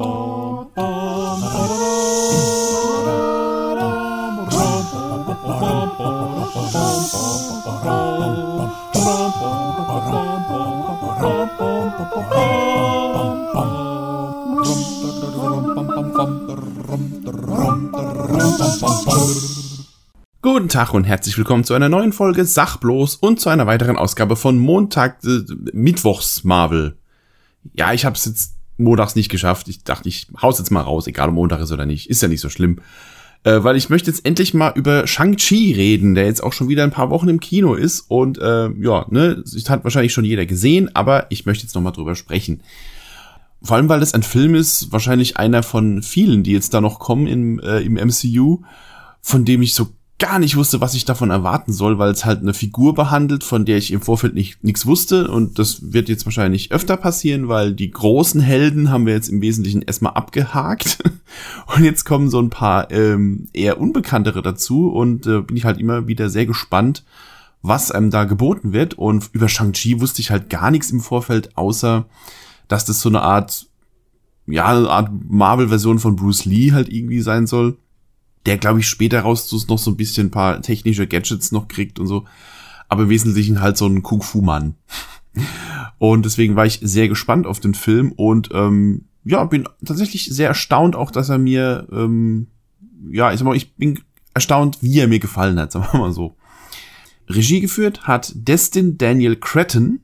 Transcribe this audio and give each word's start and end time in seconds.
Oh, 0.00 0.37
Guten 20.40 20.68
Tag 20.68 20.94
und 20.94 21.02
herzlich 21.02 21.36
willkommen 21.36 21.64
zu 21.64 21.74
einer 21.74 21.88
neuen 21.88 22.12
Folge 22.12 22.44
Sachbloß 22.44 23.16
und 23.16 23.40
zu 23.40 23.48
einer 23.48 23.66
weiteren 23.66 23.96
Ausgabe 23.96 24.36
von 24.36 24.56
Montag, 24.56 25.18
äh, 25.24 25.40
Mittwochs 25.72 26.44
Marvel. 26.44 26.96
Ja, 27.74 27.92
ich 27.92 28.04
habe 28.04 28.14
es 28.14 28.24
jetzt 28.24 28.54
montags 28.76 29.16
nicht 29.16 29.30
geschafft. 29.30 29.66
Ich 29.66 29.82
dachte, 29.82 30.08
ich 30.08 30.28
hau's 30.40 30.58
jetzt 30.58 30.70
mal 30.70 30.82
raus, 30.82 31.08
egal 31.08 31.30
ob 31.30 31.34
Montag 31.34 31.60
ist 31.60 31.72
oder 31.72 31.86
nicht. 31.86 32.08
Ist 32.08 32.22
ja 32.22 32.28
nicht 32.28 32.40
so 32.40 32.50
schlimm. 32.50 32.78
Äh, 33.42 33.64
weil 33.64 33.76
ich 33.76 33.88
möchte 33.88 34.10
jetzt 34.10 34.24
endlich 34.24 34.54
mal 34.54 34.72
über 34.76 35.08
Shang-Chi 35.08 35.72
reden, 35.72 36.14
der 36.14 36.26
jetzt 36.26 36.42
auch 36.42 36.52
schon 36.52 36.68
wieder 36.68 36.84
ein 36.84 36.92
paar 36.92 37.10
Wochen 37.10 37.28
im 37.28 37.40
Kino 37.40 37.74
ist. 37.74 38.02
Und 38.08 38.38
äh, 38.38 38.68
ja, 38.80 39.06
ne, 39.10 39.42
das 39.42 39.68
hat 39.68 39.82
wahrscheinlich 39.82 40.12
schon 40.12 40.24
jeder 40.24 40.46
gesehen, 40.46 40.94
aber 40.94 41.26
ich 41.30 41.46
möchte 41.46 41.64
jetzt 41.64 41.74
noch 41.74 41.82
mal 41.82 41.90
drüber 41.90 42.14
sprechen. 42.14 42.62
Vor 43.62 43.76
allem, 43.76 43.88
weil 43.88 44.00
das 44.00 44.14
ein 44.14 44.22
Film 44.22 44.54
ist, 44.54 44.92
wahrscheinlich 44.92 45.36
einer 45.36 45.62
von 45.62 46.02
vielen, 46.02 46.42
die 46.42 46.52
jetzt 46.52 46.74
da 46.74 46.80
noch 46.80 46.98
kommen 46.98 47.26
im, 47.26 47.58
äh, 47.60 47.80
im 47.80 47.94
MCU, 47.94 48.62
von 49.20 49.44
dem 49.44 49.62
ich 49.62 49.74
so 49.74 49.88
gar 50.18 50.40
nicht 50.40 50.56
wusste, 50.56 50.80
was 50.80 50.94
ich 50.94 51.04
davon 51.04 51.30
erwarten 51.30 51.72
soll, 51.72 51.98
weil 51.98 52.10
es 52.10 52.24
halt 52.24 52.40
eine 52.40 52.54
Figur 52.54 52.94
behandelt, 52.94 53.44
von 53.44 53.64
der 53.64 53.78
ich 53.78 53.92
im 53.92 54.00
Vorfeld 54.00 54.34
nicht 54.34 54.64
nichts 54.64 54.84
wusste. 54.84 55.30
Und 55.30 55.58
das 55.58 55.92
wird 55.92 56.08
jetzt 56.08 56.26
wahrscheinlich 56.26 56.72
öfter 56.72 56.96
passieren, 56.96 57.48
weil 57.48 57.72
die 57.72 57.90
großen 57.90 58.40
Helden 58.40 58.90
haben 58.90 59.06
wir 59.06 59.14
jetzt 59.14 59.28
im 59.28 59.40
Wesentlichen 59.40 59.82
erstmal 59.82 60.14
abgehakt. 60.14 60.98
Und 61.76 61.84
jetzt 61.84 62.04
kommen 62.04 62.30
so 62.30 62.40
ein 62.40 62.50
paar 62.50 62.90
ähm, 62.90 63.46
eher 63.52 63.80
unbekanntere 63.80 64.42
dazu. 64.42 64.88
Und 64.88 65.26
äh, 65.26 65.40
bin 65.40 65.56
ich 65.56 65.64
halt 65.64 65.78
immer 65.78 66.08
wieder 66.08 66.30
sehr 66.30 66.46
gespannt, 66.46 67.04
was 67.62 67.92
einem 67.92 68.10
da 68.10 68.24
geboten 68.24 68.72
wird. 68.72 68.94
Und 68.94 69.30
über 69.32 69.48
Shang-Chi 69.48 70.00
wusste 70.00 70.20
ich 70.20 70.32
halt 70.32 70.50
gar 70.50 70.72
nichts 70.72 70.90
im 70.90 71.00
Vorfeld, 71.00 71.56
außer 71.56 72.06
dass 72.68 72.84
das 72.84 73.00
so 73.00 73.08
eine 73.08 73.22
Art 73.22 73.66
ja, 74.46 74.66
eine 74.66 74.88
Art 74.88 75.10
Marvel-Version 75.28 75.98
von 75.98 76.16
Bruce 76.16 76.46
Lee 76.46 76.72
halt 76.72 76.88
irgendwie 76.88 77.20
sein 77.20 77.46
soll 77.46 77.76
der, 78.48 78.56
glaube 78.56 78.80
ich, 78.80 78.88
später 78.88 79.20
raus 79.20 79.52
noch 79.68 79.78
so 79.78 79.90
ein 79.90 79.96
bisschen 79.96 80.28
ein 80.28 80.30
paar 80.30 80.62
technische 80.62 81.06
Gadgets 81.06 81.52
noch 81.52 81.68
kriegt 81.68 81.98
und 81.98 82.06
so. 82.06 82.24
Aber 82.88 83.02
im 83.02 83.08
Wesentlichen 83.10 83.60
halt 83.60 83.76
so 83.76 83.86
ein 83.86 84.02
Kung-Fu-Mann. 84.02 84.74
Und 85.98 86.24
deswegen 86.24 86.56
war 86.56 86.64
ich 86.64 86.80
sehr 86.82 87.08
gespannt 87.08 87.46
auf 87.46 87.60
den 87.60 87.74
Film 87.74 88.12
und 88.12 88.50
ähm, 88.52 89.06
ja, 89.24 89.44
bin 89.44 89.68
tatsächlich 89.84 90.26
sehr 90.26 90.48
erstaunt 90.48 90.94
auch, 90.94 91.10
dass 91.10 91.28
er 91.28 91.38
mir, 91.38 91.88
ähm, 91.90 92.46
ja, 93.10 93.32
ich 93.32 93.38
sag 93.38 93.46
mal, 93.46 93.56
ich 93.56 93.74
bin 93.74 94.00
erstaunt, 94.32 94.78
wie 94.80 94.98
er 94.98 95.08
mir 95.08 95.18
gefallen 95.18 95.58
hat, 95.58 95.72
sagen 95.72 95.86
wir 95.92 95.98
mal 95.98 96.12
so. 96.12 96.36
Regie 97.28 97.60
geführt 97.60 98.04
hat 98.04 98.32
Destin 98.36 98.96
Daniel 98.96 99.34
Cretton. 99.36 100.00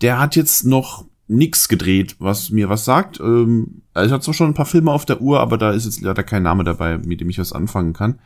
Der 0.00 0.18
hat 0.18 0.34
jetzt 0.34 0.64
noch 0.64 1.04
nix 1.28 1.68
gedreht, 1.68 2.16
was 2.18 2.50
mir 2.50 2.68
was 2.68 2.84
sagt. 2.84 3.20
Ähm, 3.20 3.82
also 3.94 4.06
ich 4.06 4.12
hatte 4.12 4.24
zwar 4.24 4.34
schon 4.34 4.50
ein 4.50 4.54
paar 4.54 4.66
Filme 4.66 4.92
auf 4.92 5.04
der 5.04 5.20
Uhr, 5.20 5.40
aber 5.40 5.58
da 5.58 5.72
ist 5.72 5.84
jetzt 5.84 6.00
leider 6.00 6.22
kein 6.22 6.42
Name 6.42 6.64
dabei, 6.64 6.98
mit 6.98 7.20
dem 7.20 7.30
ich 7.30 7.38
was 7.38 7.52
anfangen 7.52 7.92
kann. 7.92 8.18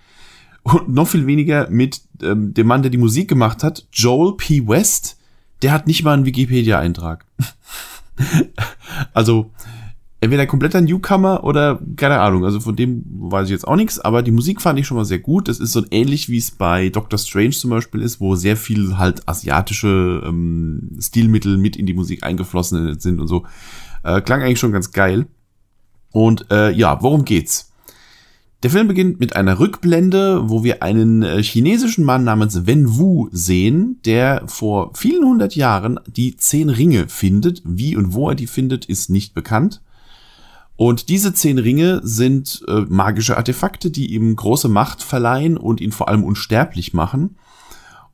Und 0.63 0.91
noch 0.91 1.09
viel 1.09 1.27
weniger 1.27 1.71
mit 1.71 2.03
ähm, 2.23 2.53
dem 2.53 2.67
Mann, 2.67 2.83
der 2.83 2.91
die 2.91 2.99
Musik 2.99 3.29
gemacht 3.29 3.63
hat, 3.63 3.87
Joel 3.93 4.37
P. 4.37 4.67
West. 4.69 5.19
Der 5.63 5.73
hat 5.73 5.87
nicht 5.87 6.03
mal 6.03 6.15
einen 6.15 6.27
Wikipedia-Eintrag. 6.27 7.25
also 9.15 9.51
entweder 10.21 10.47
kompletter 10.47 10.81
Newcomer 10.81 11.45
oder 11.45 11.81
keine 11.97 12.21
Ahnung. 12.21 12.45
Also 12.45 12.61
von 12.61 12.77
dem 12.77 13.05
weiß 13.09 13.47
ich 13.47 13.53
jetzt 13.53 13.67
auch 13.67 13.77
nichts, 13.77 13.99
aber 13.99 14.23
die 14.23 14.31
Musik 14.31 14.61
fand 14.61 14.79
ich 14.79 14.87
schon 14.87 14.97
mal 14.97 15.05
sehr 15.05 15.19
gut. 15.19 15.49
Das 15.49 15.61
ist 15.61 15.73
so 15.73 15.85
ähnlich 15.91 16.29
wie 16.29 16.39
es 16.39 16.51
bei 16.51 16.91
Doctor 16.91 17.19
Strange 17.19 17.51
zum 17.51 17.71
Beispiel 17.71 18.03
ist, 18.03 18.21
wo 18.21 18.35
sehr 18.35 18.57
viel 18.57 18.99
halt 18.99 19.27
asiatische 19.29 20.23
ähm, 20.27 20.91
Stilmittel 21.01 21.57
mit 21.57 21.77
in 21.77 21.87
die 21.87 21.95
Musik 21.95 22.23
eingeflossen 22.23 22.99
sind 23.01 23.21
und 23.21 23.29
so. 23.29 23.47
Äh, 24.03 24.21
klang 24.21 24.43
eigentlich 24.43 24.61
schon 24.61 24.73
ganz 24.73 24.93
geil. 24.93 25.27
Und 26.13 26.51
äh, 26.51 26.71
ja, 26.73 27.03
worum 27.03 27.25
geht's? 27.25 27.73
Der 28.63 28.71
Film 28.71 28.89
beginnt 28.89 29.21
mit 29.21 29.37
einer 29.37 29.59
Rückblende, 29.59 30.51
wo 30.51 30.65
wir 30.65 30.83
einen 30.83 31.23
äh, 31.23 31.43
chinesischen 31.43 32.05
Mann 32.05 32.25
namens 32.25 32.67
Wen 32.67 32.99
Wu 32.99 33.31
sehen, 33.33 34.01
der 34.05 34.43
vor 34.49 34.93
vielen 34.95 35.25
hundert 35.25 35.57
Jahren 35.57 35.99
die 36.07 36.37
zehn 36.37 36.69
Ringe 36.69 37.09
findet. 37.09 37.63
Wie 37.65 37.97
und 37.97 38.13
wo 38.13 38.29
er 38.29 38.35
die 38.35 38.47
findet, 38.47 38.85
ist 38.85 39.09
nicht 39.09 39.33
bekannt. 39.33 39.81
Und 40.81 41.11
diese 41.11 41.35
zehn 41.35 41.59
Ringe 41.59 42.01
sind 42.03 42.63
äh, 42.67 42.87
magische 42.89 43.37
Artefakte, 43.37 43.91
die 43.91 44.15
ihm 44.15 44.35
große 44.35 44.71
Macht 44.71 45.03
verleihen 45.03 45.59
und 45.59 45.79
ihn 45.79 45.93
vor 45.93 46.09
allem 46.09 46.25
unsterblich 46.25 46.95
machen. 46.95 47.37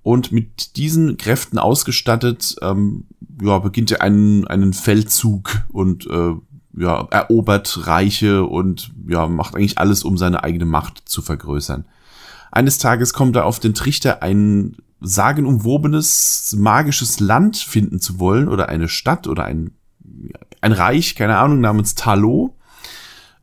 Und 0.03 0.33
mit 0.33 0.75
diesen 0.75 1.17
Kräften 1.17 1.61
ausgestattet, 1.61 2.57
ähm, 2.63 3.05
ja, 3.41 3.61
beginnt 3.61 3.93
er 3.93 4.03
einen, 4.03 4.49
einen 4.49 4.73
Feldzug 4.73 5.63
und 5.69 6.09
äh, 6.11 6.33
ja, 6.77 7.07
erobert 7.09 7.87
Reiche 7.87 8.45
und 8.45 8.91
ja, 9.07 9.29
macht 9.29 9.55
eigentlich 9.55 9.79
alles, 9.79 10.03
um 10.03 10.19
seine 10.19 10.43
eigene 10.43 10.65
Macht 10.65 11.09
zu 11.09 11.23
vergrößern. 11.23 11.85
Eines 12.51 12.79
Tages 12.79 13.13
kommt 13.13 13.37
er 13.37 13.45
auf 13.45 13.61
den 13.61 13.75
Trichter, 13.75 14.25
ein 14.25 14.75
sagenumwobenes 15.01 16.57
magisches 16.59 17.21
Land 17.21 17.59
finden 17.59 18.01
zu 18.01 18.19
wollen 18.19 18.49
oder 18.49 18.69
eine 18.69 18.89
Stadt 18.89 19.29
oder 19.29 19.45
ein, 19.45 19.71
ein 20.61 20.73
Reich, 20.73 21.15
keine 21.15 21.39
Ahnung, 21.39 21.61
namens 21.61 21.95
Talo 21.95 22.56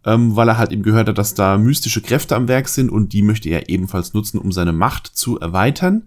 ähm, 0.06 0.36
weil 0.36 0.50
er 0.50 0.58
halt 0.58 0.72
eben 0.72 0.84
gehört 0.84 1.08
hat, 1.08 1.18
dass 1.18 1.34
da 1.34 1.58
mystische 1.58 2.02
Kräfte 2.02 2.36
am 2.36 2.48
Werk 2.48 2.68
sind 2.68 2.90
und 2.90 3.14
die 3.14 3.22
möchte 3.22 3.50
er 3.50 3.70
ebenfalls 3.70 4.14
nutzen, 4.14 4.38
um 4.38 4.52
seine 4.52 4.74
Macht 4.74 5.08
zu 5.08 5.40
erweitern. 5.40 6.04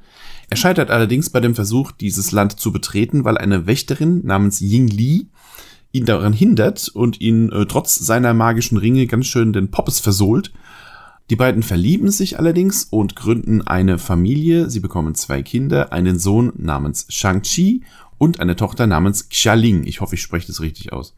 Er 0.49 0.57
scheitert 0.57 0.91
allerdings 0.91 1.31
bei 1.31 1.41
dem 1.41 1.55
Versuch, 1.55 1.93
dieses 1.93 2.33
Land 2.33 2.61
zu 2.61 2.73
betreten, 2.73 3.25
weil 3.25 3.39
eine 3.39 3.67
Wächterin 3.67 4.25
namens 4.25 4.61
Ying 4.61 4.89
Li 4.89 5.29
ihn 5.93 6.05
daran 6.05 6.33
hindert 6.33 6.89
und 6.89 7.21
ihn 7.21 7.51
äh, 7.51 7.67
trotz 7.67 7.97
seiner 7.97 8.35
magischen 8.35 8.77
Ringe 8.77 9.07
ganz 9.07 9.27
schön 9.27 9.53
den 9.53 9.71
Poppes 9.71 9.99
versohlt. 9.99 10.53
Die 11.31 11.37
beiden 11.37 11.63
verlieben 11.63 12.11
sich 12.11 12.39
allerdings 12.39 12.85
und 12.85 13.17
gründen 13.17 13.67
eine 13.67 13.99
Familie. 13.99 14.71
Sie 14.71 14.81
bekommen 14.81 15.15
zwei 15.15 15.43
Kinder, 15.43 15.93
einen 15.93 16.19
Sohn 16.19 16.53
namens 16.57 17.07
Shang-Chi 17.09 17.83
und 18.19 18.39
eine 18.41 18.57
Tochter 18.57 18.87
namens 18.87 19.29
Xialing. 19.29 19.85
Ich 19.87 20.01
hoffe, 20.01 20.15
ich 20.15 20.23
spreche 20.23 20.47
das 20.47 20.61
richtig 20.61 20.93
aus. 20.93 21.15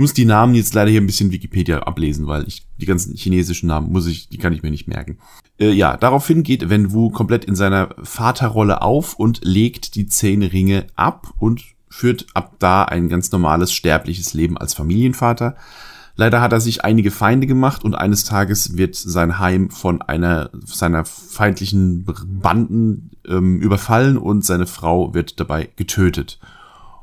Ich 0.00 0.02
muss 0.02 0.14
die 0.14 0.24
Namen 0.24 0.54
jetzt 0.54 0.72
leider 0.72 0.90
hier 0.90 1.02
ein 1.02 1.06
bisschen 1.06 1.30
Wikipedia 1.30 1.80
ablesen, 1.80 2.26
weil 2.26 2.48
ich 2.48 2.62
die 2.78 2.86
ganzen 2.86 3.14
chinesischen 3.16 3.66
Namen 3.66 3.92
muss 3.92 4.06
ich, 4.06 4.30
die 4.30 4.38
kann 4.38 4.54
ich 4.54 4.62
mir 4.62 4.70
nicht 4.70 4.88
merken. 4.88 5.18
Äh, 5.58 5.72
ja, 5.72 5.98
daraufhin 5.98 6.42
geht 6.42 6.70
Wen 6.70 6.92
Wu 6.92 7.10
komplett 7.10 7.44
in 7.44 7.54
seiner 7.54 7.94
Vaterrolle 8.02 8.80
auf 8.80 9.16
und 9.16 9.44
legt 9.44 9.96
die 9.96 10.06
zehn 10.06 10.42
Ringe 10.42 10.86
ab 10.96 11.34
und 11.38 11.62
führt 11.90 12.28
ab 12.32 12.54
da 12.60 12.84
ein 12.84 13.10
ganz 13.10 13.30
normales 13.30 13.74
sterbliches 13.74 14.32
Leben 14.32 14.56
als 14.56 14.72
Familienvater. 14.72 15.54
Leider 16.16 16.40
hat 16.40 16.54
er 16.54 16.60
sich 16.60 16.82
einige 16.82 17.10
Feinde 17.10 17.46
gemacht 17.46 17.84
und 17.84 17.94
eines 17.94 18.24
Tages 18.24 18.78
wird 18.78 18.94
sein 18.94 19.38
Heim 19.38 19.68
von 19.68 20.00
einer 20.00 20.48
seiner 20.64 21.04
feindlichen 21.04 22.06
Banden 22.40 23.10
ähm, 23.28 23.60
überfallen 23.60 24.16
und 24.16 24.46
seine 24.46 24.66
Frau 24.66 25.12
wird 25.12 25.40
dabei 25.40 25.68
getötet. 25.76 26.40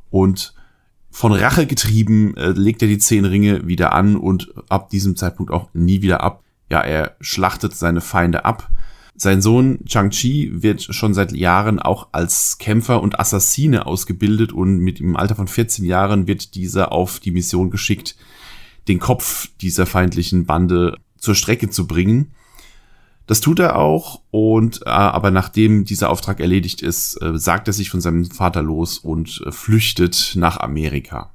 Und 0.10 0.56
von 1.18 1.32
Rache 1.32 1.66
getrieben, 1.66 2.38
äh, 2.38 2.50
legt 2.52 2.84
er 2.84 2.88
die 2.88 3.00
zehn 3.00 3.26
Ringe 3.26 3.68
wieder 3.68 3.94
an 3.94 4.16
und 4.18 4.54
ab 4.70 4.92
diesem 4.92 5.16
Zeitpunkt 5.16 5.52
auch 5.52 5.68
nie 5.74 6.04
wieder 6.04 6.22
ab. 6.22 6.44
Ja, 6.70 6.82
er 6.82 7.16
schlachtet 7.22 7.76
seine 7.76 8.02
Feinde 8.02 8.46
ab. 8.46 8.70
Sein 9.16 9.42
Sohn 9.42 9.80
Chang-Chi 9.88 10.62
wird 10.62 10.84
schon 10.84 11.16
seit 11.16 11.32
Jahren 11.32 11.80
auch 11.80 12.10
als 12.12 12.60
Kämpfer 12.60 13.02
und 13.02 13.20
Assassine 13.20 13.88
ausgebildet 13.88 14.54
und 14.54 14.78
mit 14.78 15.00
im 15.00 15.16
Alter 15.16 15.34
von 15.34 15.48
14 15.48 15.86
Jahren 15.86 16.28
wird 16.28 16.54
dieser 16.54 16.92
auf 16.92 17.20
die 17.20 17.32
Mission 17.32 17.72
geschickt, 17.72 18.16
den 18.88 19.00
Kopf 19.00 19.50
dieser 19.60 19.88
feindlichen 19.88 20.46
Bande 20.46 21.00
zur 21.18 21.34
Strecke 21.34 21.72
zu 21.72 21.88
bringen. 21.88 22.34
Das 23.28 23.42
tut 23.42 23.60
er 23.60 23.76
auch 23.76 24.22
und 24.32 24.82
äh, 24.86 24.90
aber 24.90 25.32
nachdem 25.32 25.84
dieser 25.84 26.10
Auftrag 26.10 26.40
erledigt 26.40 26.82
ist, 26.82 27.22
äh, 27.22 27.38
sagt 27.38 27.68
er 27.68 27.74
sich 27.74 27.90
von 27.90 28.00
seinem 28.00 28.26
Vater 28.26 28.62
los 28.62 28.98
und 28.98 29.44
äh, 29.46 29.52
flüchtet 29.52 30.34
nach 30.36 30.58
Amerika. 30.58 31.34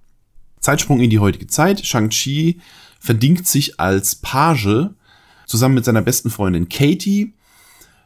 Zeitsprung 0.61 1.01
in 1.01 1.11
die 1.11 1.19
heutige 1.19 1.49
Zeit. 1.49 1.85
Shang-Chi 1.85 2.61
verdingt 2.99 3.47
sich 3.47 3.79
als 3.79 4.15
Page 4.15 4.91
zusammen 5.47 5.75
mit 5.75 5.85
seiner 5.85 6.01
besten 6.01 6.31
Freundin 6.31 6.71
Katie. 6.71 7.35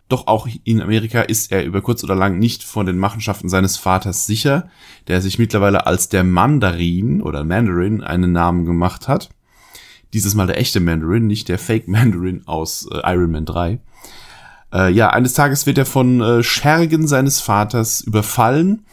Doch 0.08 0.26
auch 0.26 0.48
in 0.64 0.80
Amerika 0.80 1.20
ist 1.20 1.52
er 1.52 1.64
über 1.64 1.80
kurz 1.80 2.02
oder 2.02 2.14
lang 2.14 2.38
nicht 2.38 2.64
von 2.64 2.86
den 2.86 2.98
Machenschaften 2.98 3.48
seines 3.48 3.76
Vaters 3.76 4.26
sicher, 4.26 4.68
der 5.06 5.20
sich 5.20 5.38
mittlerweile 5.38 5.86
als 5.86 6.08
der 6.08 6.24
Mandarin 6.24 7.22
oder 7.22 7.44
Mandarin 7.44 8.02
einen 8.02 8.32
Namen 8.32 8.64
gemacht 8.64 9.06
hat. 9.06 9.30
Dieses 10.12 10.34
Mal 10.34 10.46
der 10.46 10.58
echte 10.58 10.80
Mandarin, 10.80 11.26
nicht 11.26 11.48
der 11.48 11.58
Fake 11.58 11.88
Mandarin 11.88 12.42
aus 12.46 12.88
äh, 12.90 13.00
Iron 13.12 13.30
Man 13.30 13.44
3. 13.44 13.80
Äh, 14.72 14.92
ja, 14.92 15.10
eines 15.10 15.34
Tages 15.34 15.66
wird 15.66 15.78
er 15.78 15.86
von 15.86 16.20
äh, 16.20 16.42
Schergen 16.42 17.06
seines 17.06 17.40
Vaters 17.40 18.00
überfallen, 18.00 18.84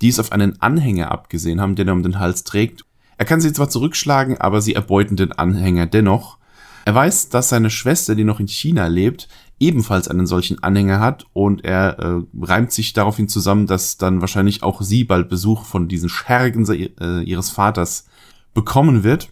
die 0.00 0.08
es 0.08 0.18
auf 0.18 0.32
einen 0.32 0.60
Anhänger 0.60 1.12
abgesehen 1.12 1.60
haben, 1.60 1.76
den 1.76 1.88
er 1.88 1.94
um 1.94 2.02
den 2.02 2.18
Hals 2.18 2.44
trägt. 2.44 2.84
Er 3.16 3.24
kann 3.24 3.40
sie 3.40 3.52
zwar 3.52 3.68
zurückschlagen, 3.68 4.38
aber 4.38 4.60
sie 4.60 4.74
erbeuten 4.74 5.16
den 5.16 5.32
Anhänger 5.32 5.86
dennoch. 5.86 6.38
Er 6.84 6.94
weiß, 6.94 7.30
dass 7.30 7.48
seine 7.48 7.70
Schwester, 7.70 8.14
die 8.14 8.24
noch 8.24 8.40
in 8.40 8.48
China 8.48 8.88
lebt, 8.88 9.28
ebenfalls 9.58 10.08
einen 10.08 10.26
solchen 10.26 10.62
Anhänger 10.62 11.00
hat 11.00 11.24
und 11.32 11.64
er 11.64 11.98
äh, 11.98 12.22
reimt 12.42 12.72
sich 12.72 12.92
daraufhin 12.92 13.28
zusammen, 13.28 13.66
dass 13.66 13.96
dann 13.96 14.20
wahrscheinlich 14.20 14.62
auch 14.62 14.82
sie 14.82 15.04
bald 15.04 15.28
Besuch 15.28 15.64
von 15.64 15.88
diesen 15.88 16.08
Schergen 16.08 16.68
äh, 16.68 17.22
ihres 17.22 17.50
Vaters 17.50 18.06
bekommen 18.52 19.04
wird. 19.04 19.30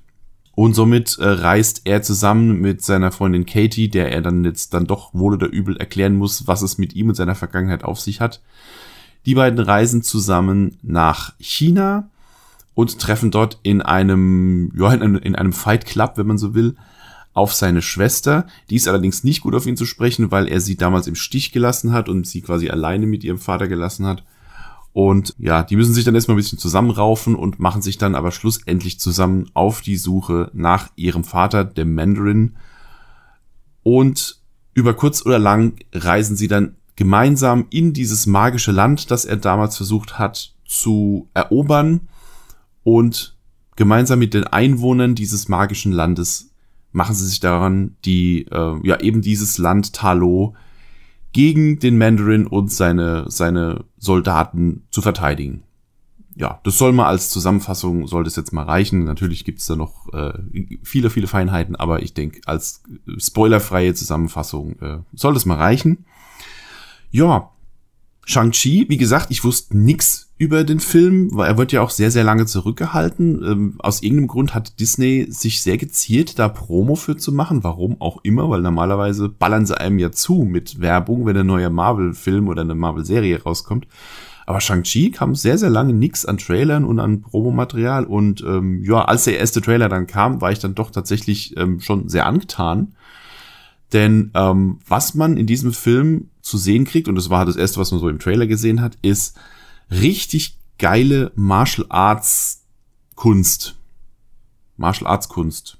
Und 0.54 0.75
somit 0.75 1.19
äh, 1.19 1.26
reist 1.26 1.82
er 1.84 2.02
zusammen 2.02 2.60
mit 2.60 2.82
seiner 2.82 3.10
Freundin 3.10 3.46
Katie, 3.46 3.88
der 3.88 4.12
er 4.12 4.20
dann 4.20 4.44
jetzt 4.44 4.75
dann 4.75 4.87
doch 4.87 5.14
wohl 5.14 5.34
oder 5.34 5.46
übel 5.49 5.76
erklären 5.78 6.14
muss, 6.14 6.46
was 6.46 6.62
es 6.62 6.76
mit 6.76 6.94
ihm 6.94 7.08
und 7.08 7.14
seiner 7.14 7.34
Vergangenheit 7.34 7.84
auf 7.84 8.00
sich 8.00 8.20
hat. 8.20 8.43
Die 9.25 9.34
beiden 9.34 9.58
reisen 9.58 10.02
zusammen 10.02 10.76
nach 10.82 11.32
China 11.38 12.10
und 12.75 12.99
treffen 12.99 13.31
dort 13.31 13.58
in 13.62 13.81
einem, 13.81 14.72
ja, 14.76 14.93
in 14.93 15.02
einem, 15.02 15.16
in 15.16 15.37
einem 15.37 15.52
Fight 15.52 15.87
Club, 15.87 16.12
wenn 16.16 16.26
man 16.26 16.38
so 16.38 16.54
will, 16.54 16.76
auf 17.34 17.54
seine 17.54 17.81
Schwester. 17.81 18.46
Die 18.69 18.76
ist 18.76 18.88
allerdings 18.88 19.25
nicht 19.25 19.40
gut 19.40 19.54
auf 19.54 19.66
ihn 19.66 19.76
zu 19.76 19.87
sprechen, 19.87 20.31
weil 20.31 20.49
er 20.49 20.60
sie 20.60 20.76
damals 20.76 21.06
im 21.06 21.14
Stich 21.14 21.52
gelassen 21.52 21.93
hat 21.93 22.08
und 22.08 22.26
sie 22.26 22.43
quasi 22.43 22.69
alleine 22.69 23.06
mit 23.06 23.25
ihrem 23.25 23.38
Vater 23.38 23.69
gelassen 23.69 24.06
hat. 24.06 24.22
Und 24.92 25.34
ja, 25.38 25.62
die 25.62 25.76
müssen 25.76 25.94
sich 25.94 26.04
dann 26.04 26.14
erstmal 26.14 26.34
ein 26.34 26.42
bisschen 26.42 26.58
zusammenraufen 26.58 27.34
und 27.34 27.58
machen 27.58 27.80
sich 27.80 27.96
dann 27.96 28.14
aber 28.14 28.30
schlussendlich 28.30 29.00
zusammen 29.00 29.50
auf 29.54 29.80
die 29.80 29.96
Suche 29.96 30.50
nach 30.52 30.90
ihrem 30.96 31.24
Vater, 31.24 31.64
dem 31.64 31.94
Mandarin. 31.94 32.56
Und 33.82 34.40
über 34.74 34.94
kurz 34.94 35.24
oder 35.24 35.38
lang 35.38 35.78
reisen 35.92 36.36
sie 36.36 36.48
dann 36.48 36.76
gemeinsam 36.96 37.66
in 37.70 37.94
dieses 37.94 38.26
magische 38.26 38.72
Land, 38.72 39.10
das 39.10 39.24
er 39.24 39.36
damals 39.36 39.76
versucht 39.76 40.18
hat 40.18 40.54
zu 40.66 41.28
erobern. 41.32 42.08
Und 42.84 43.36
gemeinsam 43.76 44.18
mit 44.18 44.34
den 44.34 44.44
Einwohnern 44.44 45.14
dieses 45.14 45.48
magischen 45.48 45.92
Landes 45.92 46.50
machen 46.92 47.14
sie 47.14 47.26
sich 47.26 47.40
daran, 47.40 47.96
die, 48.04 48.46
äh, 48.50 48.86
ja, 48.86 49.00
eben 49.00 49.22
dieses 49.22 49.56
Land 49.56 49.94
Talo 49.94 50.54
gegen 51.32 51.79
den 51.79 51.99
Mandarin 51.99 52.46
und 52.46 52.70
seine, 52.70 53.25
seine 53.29 53.84
Soldaten 53.99 54.84
zu 54.90 55.02
verteidigen. 55.02 55.64
Ja, 56.34 56.61
das 56.64 56.79
soll 56.79 56.93
mal 56.93 57.06
als 57.06 57.29
Zusammenfassung, 57.29 58.06
soll 58.06 58.25
das 58.25 58.37
jetzt 58.37 58.52
mal 58.52 58.64
reichen. 58.64 59.05
Natürlich 59.05 59.44
gibt's 59.44 59.67
da 59.67 59.76
noch 59.76 60.12
äh, 60.14 60.32
viele, 60.82 61.11
viele 61.11 61.26
Feinheiten, 61.26 61.76
aber 61.76 62.02
ich 62.02 62.14
denke, 62.14 62.40
als 62.46 62.82
spoilerfreie 63.19 63.93
Zusammenfassung 63.94 64.79
äh, 64.81 64.99
soll 65.12 65.34
das 65.34 65.44
mal 65.44 65.58
reichen. 65.58 66.06
Ja, 67.11 67.50
Shang-Chi, 68.25 68.87
wie 68.88 68.96
gesagt, 68.96 69.26
ich 69.31 69.44
wusste 69.44 69.76
nix 69.76 70.31
über 70.42 70.64
den 70.64 70.80
Film, 70.80 71.28
weil 71.32 71.48
er 71.48 71.56
wird 71.56 71.70
ja 71.70 71.82
auch 71.82 71.90
sehr, 71.90 72.10
sehr 72.10 72.24
lange 72.24 72.46
zurückgehalten. 72.46 73.44
Ähm, 73.44 73.74
aus 73.78 74.02
irgendeinem 74.02 74.26
Grund 74.26 74.56
hat 74.56 74.80
Disney 74.80 75.28
sich 75.30 75.62
sehr 75.62 75.78
gezielt, 75.78 76.40
da 76.40 76.48
Promo 76.48 76.96
für 76.96 77.16
zu 77.16 77.30
machen. 77.30 77.62
Warum 77.62 78.00
auch 78.00 78.18
immer, 78.24 78.50
weil 78.50 78.60
normalerweise 78.60 79.28
ballern 79.28 79.66
sie 79.66 79.80
einem 79.80 80.00
ja 80.00 80.10
zu 80.10 80.42
mit 80.42 80.80
Werbung, 80.80 81.26
wenn 81.26 81.36
ein 81.36 81.46
neuer 81.46 81.70
Marvel-Film 81.70 82.48
oder 82.48 82.62
eine 82.62 82.74
Marvel-Serie 82.74 83.40
rauskommt. 83.40 83.86
Aber 84.44 84.60
Shang-Chi 84.60 85.12
kam 85.12 85.36
sehr, 85.36 85.58
sehr 85.58 85.70
lange 85.70 85.92
nix 85.92 86.26
an 86.26 86.38
Trailern 86.38 86.84
und 86.84 86.98
an 86.98 87.20
Promomaterial. 87.20 88.04
Und 88.04 88.40
ähm, 88.40 88.82
ja, 88.82 89.04
als 89.04 89.22
der 89.22 89.38
erste 89.38 89.60
Trailer 89.60 89.88
dann 89.88 90.08
kam, 90.08 90.40
war 90.40 90.50
ich 90.50 90.58
dann 90.58 90.74
doch 90.74 90.90
tatsächlich 90.90 91.56
ähm, 91.56 91.78
schon 91.78 92.08
sehr 92.08 92.26
angetan. 92.26 92.96
Denn 93.92 94.32
ähm, 94.34 94.80
was 94.88 95.14
man 95.14 95.36
in 95.36 95.46
diesem 95.46 95.72
Film 95.72 96.30
zu 96.40 96.58
sehen 96.58 96.84
kriegt, 96.84 97.06
und 97.06 97.14
das 97.14 97.30
war 97.30 97.46
das 97.46 97.54
erste, 97.54 97.78
was 97.78 97.92
man 97.92 98.00
so 98.00 98.08
im 98.08 98.18
Trailer 98.18 98.48
gesehen 98.48 98.80
hat, 98.80 98.98
ist 99.02 99.38
richtig 100.00 100.58
geile 100.78 101.32
Martial 101.34 101.86
Arts 101.88 102.64
Kunst. 103.14 103.76
Martial 104.76 105.08
Arts 105.08 105.28
Kunst. 105.28 105.78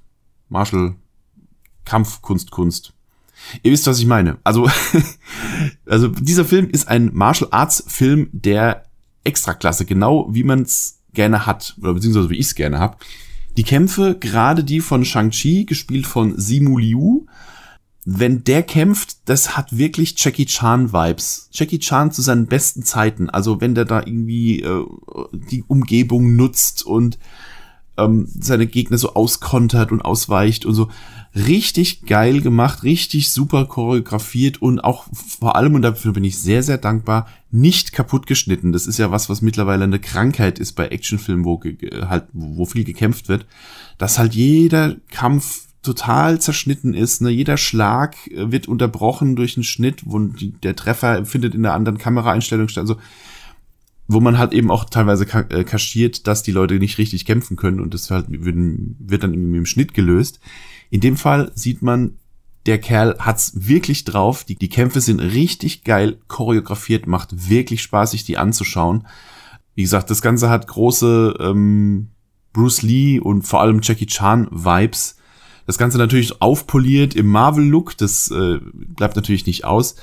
Martial 0.49 0.95
Kampfkunst 1.85 2.51
Kunst. 2.51 2.93
Ihr 3.61 3.71
wisst, 3.71 3.87
was 3.87 3.99
ich 3.99 4.05
meine. 4.05 4.37
Also, 4.43 4.69
also 5.85 6.07
dieser 6.07 6.45
Film 6.45 6.69
ist 6.69 6.87
ein 6.87 7.09
Martial 7.13 7.49
Arts 7.51 7.83
Film 7.87 8.29
der 8.31 8.85
Extraklasse, 9.23 9.85
genau 9.85 10.27
wie 10.31 10.43
man 10.43 10.61
es 10.61 10.99
gerne 11.13 11.45
hat, 11.45 11.75
oder 11.81 11.93
beziehungsweise 11.93 12.29
wie 12.29 12.37
ich 12.37 12.47
es 12.47 12.55
gerne 12.55 12.79
habe. 12.79 12.97
Die 13.57 13.63
Kämpfe, 13.63 14.17
gerade 14.19 14.63
die 14.63 14.79
von 14.79 15.05
Shang-Chi, 15.05 15.65
gespielt 15.65 16.07
von 16.07 16.39
Simu 16.39 16.77
Liu, 16.77 17.25
wenn 18.05 18.43
der 18.43 18.63
kämpft, 18.63 19.29
das 19.29 19.55
hat 19.55 19.77
wirklich 19.77 20.15
Jackie 20.17 20.45
Chan 20.45 20.91
Vibes. 20.91 21.49
Jackie 21.51 21.79
Chan 21.79 22.11
zu 22.11 22.21
seinen 22.21 22.47
besten 22.47 22.83
Zeiten. 22.83 23.29
Also 23.29 23.61
wenn 23.61 23.75
der 23.75 23.85
da 23.85 23.99
irgendwie 23.99 24.61
äh, 24.61 24.85
die 25.33 25.63
Umgebung 25.67 26.35
nutzt 26.35 26.85
und 26.85 27.17
ähm, 27.97 28.27
seine 28.27 28.67
Gegner 28.67 28.97
so 28.97 29.13
auskontert 29.13 29.91
und 29.91 30.01
ausweicht 30.01 30.65
und 30.65 30.73
so. 30.73 30.89
Richtig 31.35 32.05
geil 32.05 32.41
gemacht, 32.41 32.83
richtig 32.83 33.29
super 33.31 33.65
choreografiert 33.65 34.61
und 34.61 34.79
auch 34.79 35.05
vor 35.13 35.55
allem, 35.55 35.73
und 35.75 35.81
dafür 35.81 36.13
bin 36.13 36.23
ich 36.23 36.37
sehr, 36.37 36.61
sehr 36.61 36.77
dankbar, 36.77 37.27
nicht 37.49 37.91
kaputt 37.91 38.27
geschnitten. 38.27 38.71
Das 38.71 38.85
ist 38.85 38.99
ja 38.99 39.09
was, 39.09 39.29
was 39.29 39.41
mittlerweile 39.41 39.83
eine 39.83 39.99
Krankheit 39.99 40.59
ist 40.59 40.73
bei 40.73 40.87
Actionfilmen, 40.87 41.45
wo 41.45 41.59
halt, 42.07 42.25
wo 42.33 42.65
viel 42.65 42.83
gekämpft 42.83 43.29
wird, 43.29 43.47
dass 43.97 44.19
halt 44.19 44.35
jeder 44.35 44.95
Kampf 45.09 45.67
total 45.83 46.41
zerschnitten 46.41 46.93
ist. 46.93 47.21
Ne? 47.21 47.29
Jeder 47.29 47.57
Schlag 47.57 48.15
äh, 48.27 48.51
wird 48.51 48.67
unterbrochen 48.67 49.35
durch 49.35 49.57
einen 49.57 49.63
Schnitt, 49.63 50.01
wo 50.05 50.19
der 50.19 50.75
Treffer 50.75 51.25
findet 51.25 51.53
in 51.53 51.65
einer 51.65 51.75
anderen 51.75 51.97
Kameraeinstellung 51.97 52.67
statt. 52.69 52.81
Also 52.81 52.97
wo 54.07 54.19
man 54.19 54.37
halt 54.37 54.53
eben 54.53 54.69
auch 54.69 54.85
teilweise 54.85 55.25
äh, 55.49 55.63
kaschiert, 55.63 56.27
dass 56.27 56.43
die 56.43 56.51
Leute 56.51 56.75
nicht 56.75 56.97
richtig 56.97 57.25
kämpfen 57.25 57.55
können 57.55 57.79
und 57.79 57.93
das 57.93 58.11
halt 58.11 58.25
wird, 58.29 58.55
wird 58.99 59.23
dann 59.23 59.33
im 59.33 59.65
Schnitt 59.65 59.93
gelöst. 59.93 60.39
In 60.89 60.99
dem 60.99 61.15
Fall 61.15 61.51
sieht 61.55 61.81
man, 61.81 62.17
der 62.65 62.79
Kerl 62.79 63.15
hat's 63.19 63.53
wirklich 63.55 64.03
drauf. 64.03 64.43
Die, 64.43 64.55
die 64.55 64.69
Kämpfe 64.69 65.01
sind 65.01 65.19
richtig 65.19 65.83
geil 65.83 66.17
choreografiert, 66.27 67.07
macht 67.07 67.49
wirklich 67.49 67.81
Spaß, 67.81 68.11
sich 68.11 68.23
die 68.23 68.37
anzuschauen. 68.37 69.07
Wie 69.75 69.81
gesagt, 69.81 70.09
das 70.09 70.21
Ganze 70.21 70.49
hat 70.49 70.67
große 70.67 71.35
ähm, 71.39 72.09
Bruce 72.53 72.83
Lee 72.83 73.19
und 73.19 73.43
vor 73.43 73.61
allem 73.61 73.79
Jackie 73.81 74.05
Chan 74.05 74.47
Vibes 74.51 75.17
das 75.65 75.77
Ganze 75.77 75.97
natürlich 75.97 76.41
aufpoliert 76.41 77.15
im 77.15 77.27
Marvel-Look, 77.27 77.97
das 77.97 78.29
äh, 78.31 78.59
bleibt 78.73 79.15
natürlich 79.15 79.45
nicht 79.45 79.65
aus. 79.65 79.95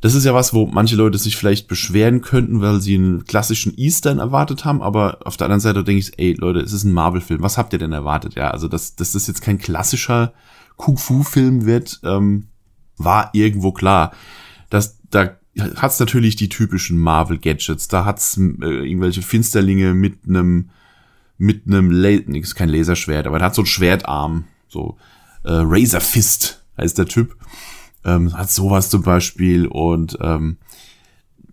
Das 0.00 0.14
ist 0.14 0.24
ja 0.24 0.34
was, 0.34 0.52
wo 0.52 0.66
manche 0.66 0.96
Leute 0.96 1.16
sich 1.16 1.36
vielleicht 1.36 1.68
beschweren 1.68 2.20
könnten, 2.20 2.60
weil 2.60 2.80
sie 2.80 2.96
einen 2.96 3.24
klassischen 3.24 3.76
Eastern 3.76 4.18
erwartet 4.18 4.64
haben, 4.64 4.82
aber 4.82 5.20
auf 5.24 5.36
der 5.36 5.46
anderen 5.46 5.60
Seite 5.60 5.84
denke 5.84 6.00
ich, 6.00 6.18
ey 6.18 6.34
Leute, 6.34 6.60
es 6.60 6.72
ist 6.72 6.84
ein 6.84 6.92
Marvel-Film, 6.92 7.42
was 7.42 7.56
habt 7.56 7.72
ihr 7.72 7.78
denn 7.78 7.92
erwartet? 7.92 8.34
Ja, 8.34 8.50
also 8.50 8.68
dass, 8.68 8.94
dass 8.94 9.12
das 9.12 9.26
jetzt 9.26 9.40
kein 9.40 9.58
klassischer 9.58 10.34
Kung-Fu-Film 10.76 11.64
wird, 11.64 12.00
ähm, 12.04 12.48
war 12.98 13.30
irgendwo 13.32 13.72
klar. 13.72 14.12
Das, 14.68 14.98
da 15.10 15.36
hat's 15.76 15.98
natürlich 15.98 16.36
die 16.36 16.50
typischen 16.50 16.98
Marvel-Gadgets, 16.98 17.88
da 17.88 18.04
hat's 18.04 18.36
äh, 18.36 18.40
irgendwelche 18.40 19.22
Finsterlinge 19.22 19.94
mit 19.94 20.18
einem 20.26 20.70
mit 21.38 21.66
einem, 21.66 21.90
La 21.90 22.08
ist 22.08 22.54
kein 22.54 22.70
Laserschwert, 22.70 23.26
aber 23.26 23.38
er 23.38 23.46
hat 23.46 23.54
so 23.54 23.62
ein 23.62 23.66
Schwertarm, 23.66 24.44
so 24.68 24.96
äh, 25.44 25.52
Razor 25.52 26.00
Fist 26.00 26.64
heißt 26.76 26.98
der 26.98 27.06
Typ. 27.06 27.36
Ähm, 28.04 28.36
hat 28.36 28.50
sowas 28.50 28.90
zum 28.90 29.02
Beispiel 29.02 29.66
und 29.66 30.16
ähm, 30.20 30.58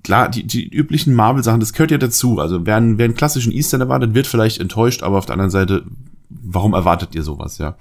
klar, 0.04 0.30
die, 0.30 0.46
die 0.46 0.68
üblichen 0.68 1.16
Marvel-Sachen, 1.16 1.60
das 1.60 1.74
gehört 1.74 1.92
ja 1.92 1.98
dazu. 1.98 2.40
Also 2.40 2.66
wer, 2.66 2.82
wer 2.98 3.06
einen 3.06 3.16
klassischen 3.16 3.52
Eastern 3.52 3.82
erwartet, 3.82 4.14
wird 4.14 4.28
vielleicht 4.28 4.60
enttäuscht, 4.60 5.02
aber 5.02 5.18
auf 5.18 5.26
der 5.26 5.34
anderen 5.34 5.50
Seite, 5.50 5.84
warum 6.30 6.74
erwartet 6.74 7.16
ihr 7.16 7.24
sowas, 7.24 7.58
ja? 7.58 7.76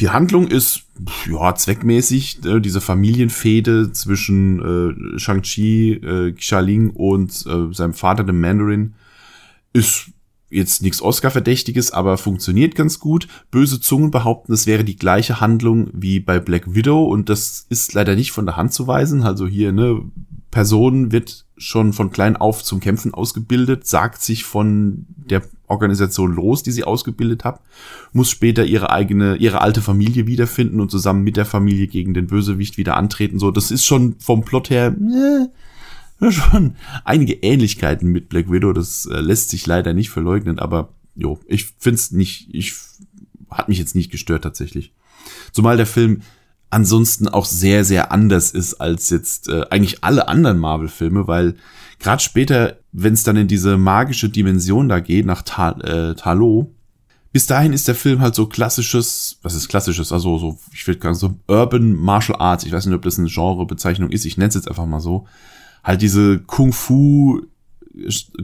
Die 0.00 0.10
Handlung 0.10 0.48
ist, 0.48 0.82
ja, 1.30 1.54
zweckmäßig, 1.54 2.44
äh, 2.44 2.60
diese 2.60 2.82
Familienfehde 2.82 3.90
zwischen 3.92 5.14
äh, 5.14 5.18
Shang-Chi, 5.18 5.92
äh, 5.92 6.32
Xialing 6.32 6.90
und 6.90 7.30
äh, 7.46 7.72
seinem 7.72 7.94
Vater, 7.94 8.22
dem 8.22 8.38
Mandarin, 8.38 8.94
ist 9.72 10.10
jetzt 10.50 10.82
nichts 10.82 11.02
Oscar-Verdächtiges, 11.02 11.92
aber 11.92 12.18
funktioniert 12.18 12.74
ganz 12.74 12.98
gut. 12.98 13.28
Böse 13.50 13.80
Zungen 13.80 14.10
behaupten, 14.10 14.52
es 14.52 14.66
wäre 14.66 14.84
die 14.84 14.96
gleiche 14.96 15.40
Handlung 15.40 15.88
wie 15.92 16.20
bei 16.20 16.40
Black 16.40 16.74
Widow 16.74 17.04
und 17.04 17.28
das 17.28 17.66
ist 17.68 17.92
leider 17.94 18.14
nicht 18.14 18.32
von 18.32 18.46
der 18.46 18.56
Hand 18.56 18.72
zu 18.72 18.86
weisen. 18.86 19.22
Also 19.22 19.46
hier, 19.46 19.72
ne, 19.72 20.02
Person 20.50 21.12
wird 21.12 21.44
schon 21.56 21.92
von 21.92 22.10
klein 22.10 22.36
auf 22.36 22.62
zum 22.64 22.80
Kämpfen 22.80 23.12
ausgebildet, 23.12 23.86
sagt 23.86 24.22
sich 24.22 24.44
von 24.44 25.06
der 25.16 25.42
Organisation 25.66 26.34
los, 26.34 26.62
die 26.62 26.70
sie 26.70 26.84
ausgebildet 26.84 27.44
hat, 27.44 27.60
muss 28.12 28.30
später 28.30 28.64
ihre 28.64 28.90
eigene, 28.90 29.36
ihre 29.36 29.60
alte 29.60 29.82
Familie 29.82 30.26
wiederfinden 30.26 30.80
und 30.80 30.90
zusammen 30.90 31.22
mit 31.22 31.36
der 31.36 31.44
Familie 31.44 31.86
gegen 31.86 32.14
den 32.14 32.28
Bösewicht 32.28 32.78
wieder 32.78 32.96
antreten. 32.96 33.38
So, 33.38 33.50
das 33.50 33.70
ist 33.70 33.84
schon 33.84 34.16
vom 34.18 34.42
Plot 34.42 34.70
her, 34.70 34.94
äh, 34.96 35.46
schon 36.30 36.76
einige 37.04 37.34
Ähnlichkeiten 37.34 38.10
mit 38.10 38.28
Black 38.28 38.50
Widow. 38.50 38.72
Das 38.72 39.06
äh, 39.06 39.20
lässt 39.20 39.50
sich 39.50 39.66
leider 39.66 39.94
nicht 39.94 40.10
verleugnen, 40.10 40.58
aber 40.58 40.94
jo, 41.14 41.38
ich 41.46 41.66
find's 41.78 42.12
nicht, 42.12 42.48
ich 42.52 42.74
hat 43.50 43.68
mich 43.68 43.78
jetzt 43.78 43.94
nicht 43.94 44.10
gestört 44.10 44.44
tatsächlich. 44.44 44.92
Zumal 45.52 45.76
der 45.76 45.86
Film 45.86 46.22
ansonsten 46.70 47.28
auch 47.28 47.46
sehr, 47.46 47.84
sehr 47.84 48.12
anders 48.12 48.50
ist 48.50 48.74
als 48.74 49.10
jetzt 49.10 49.48
äh, 49.48 49.64
eigentlich 49.70 50.04
alle 50.04 50.28
anderen 50.28 50.58
Marvel-Filme, 50.58 51.26
weil 51.26 51.54
gerade 51.98 52.22
später, 52.22 52.78
wenn 52.92 53.14
es 53.14 53.22
dann 53.22 53.36
in 53.36 53.48
diese 53.48 53.76
magische 53.78 54.28
Dimension 54.28 54.88
da 54.88 55.00
geht, 55.00 55.24
nach 55.24 55.42
Ta 55.42 55.72
äh, 55.80 56.14
Talo, 56.14 56.74
bis 57.32 57.46
dahin 57.46 57.72
ist 57.72 57.88
der 57.88 57.94
Film 57.94 58.20
halt 58.20 58.34
so 58.34 58.46
klassisches, 58.46 59.38
was 59.42 59.54
ist 59.54 59.68
klassisches, 59.68 60.12
also 60.12 60.38
so, 60.38 60.58
ich 60.72 60.86
würde 60.86 61.00
sagen, 61.00 61.14
so 61.14 61.36
Urban 61.46 61.94
Martial 61.94 62.38
Arts, 62.38 62.64
ich 62.64 62.72
weiß 62.72 62.86
nicht, 62.86 62.94
ob 62.94 63.02
das 63.02 63.18
eine 63.18 63.28
Genrebezeichnung 63.28 64.10
ist, 64.10 64.24
ich 64.24 64.36
nenne 64.36 64.48
es 64.48 64.54
jetzt 64.54 64.68
einfach 64.68 64.86
mal 64.86 65.00
so, 65.00 65.26
halt 65.84 66.02
diese 66.02 66.38
Kung 66.40 66.72
Fu, 66.72 67.42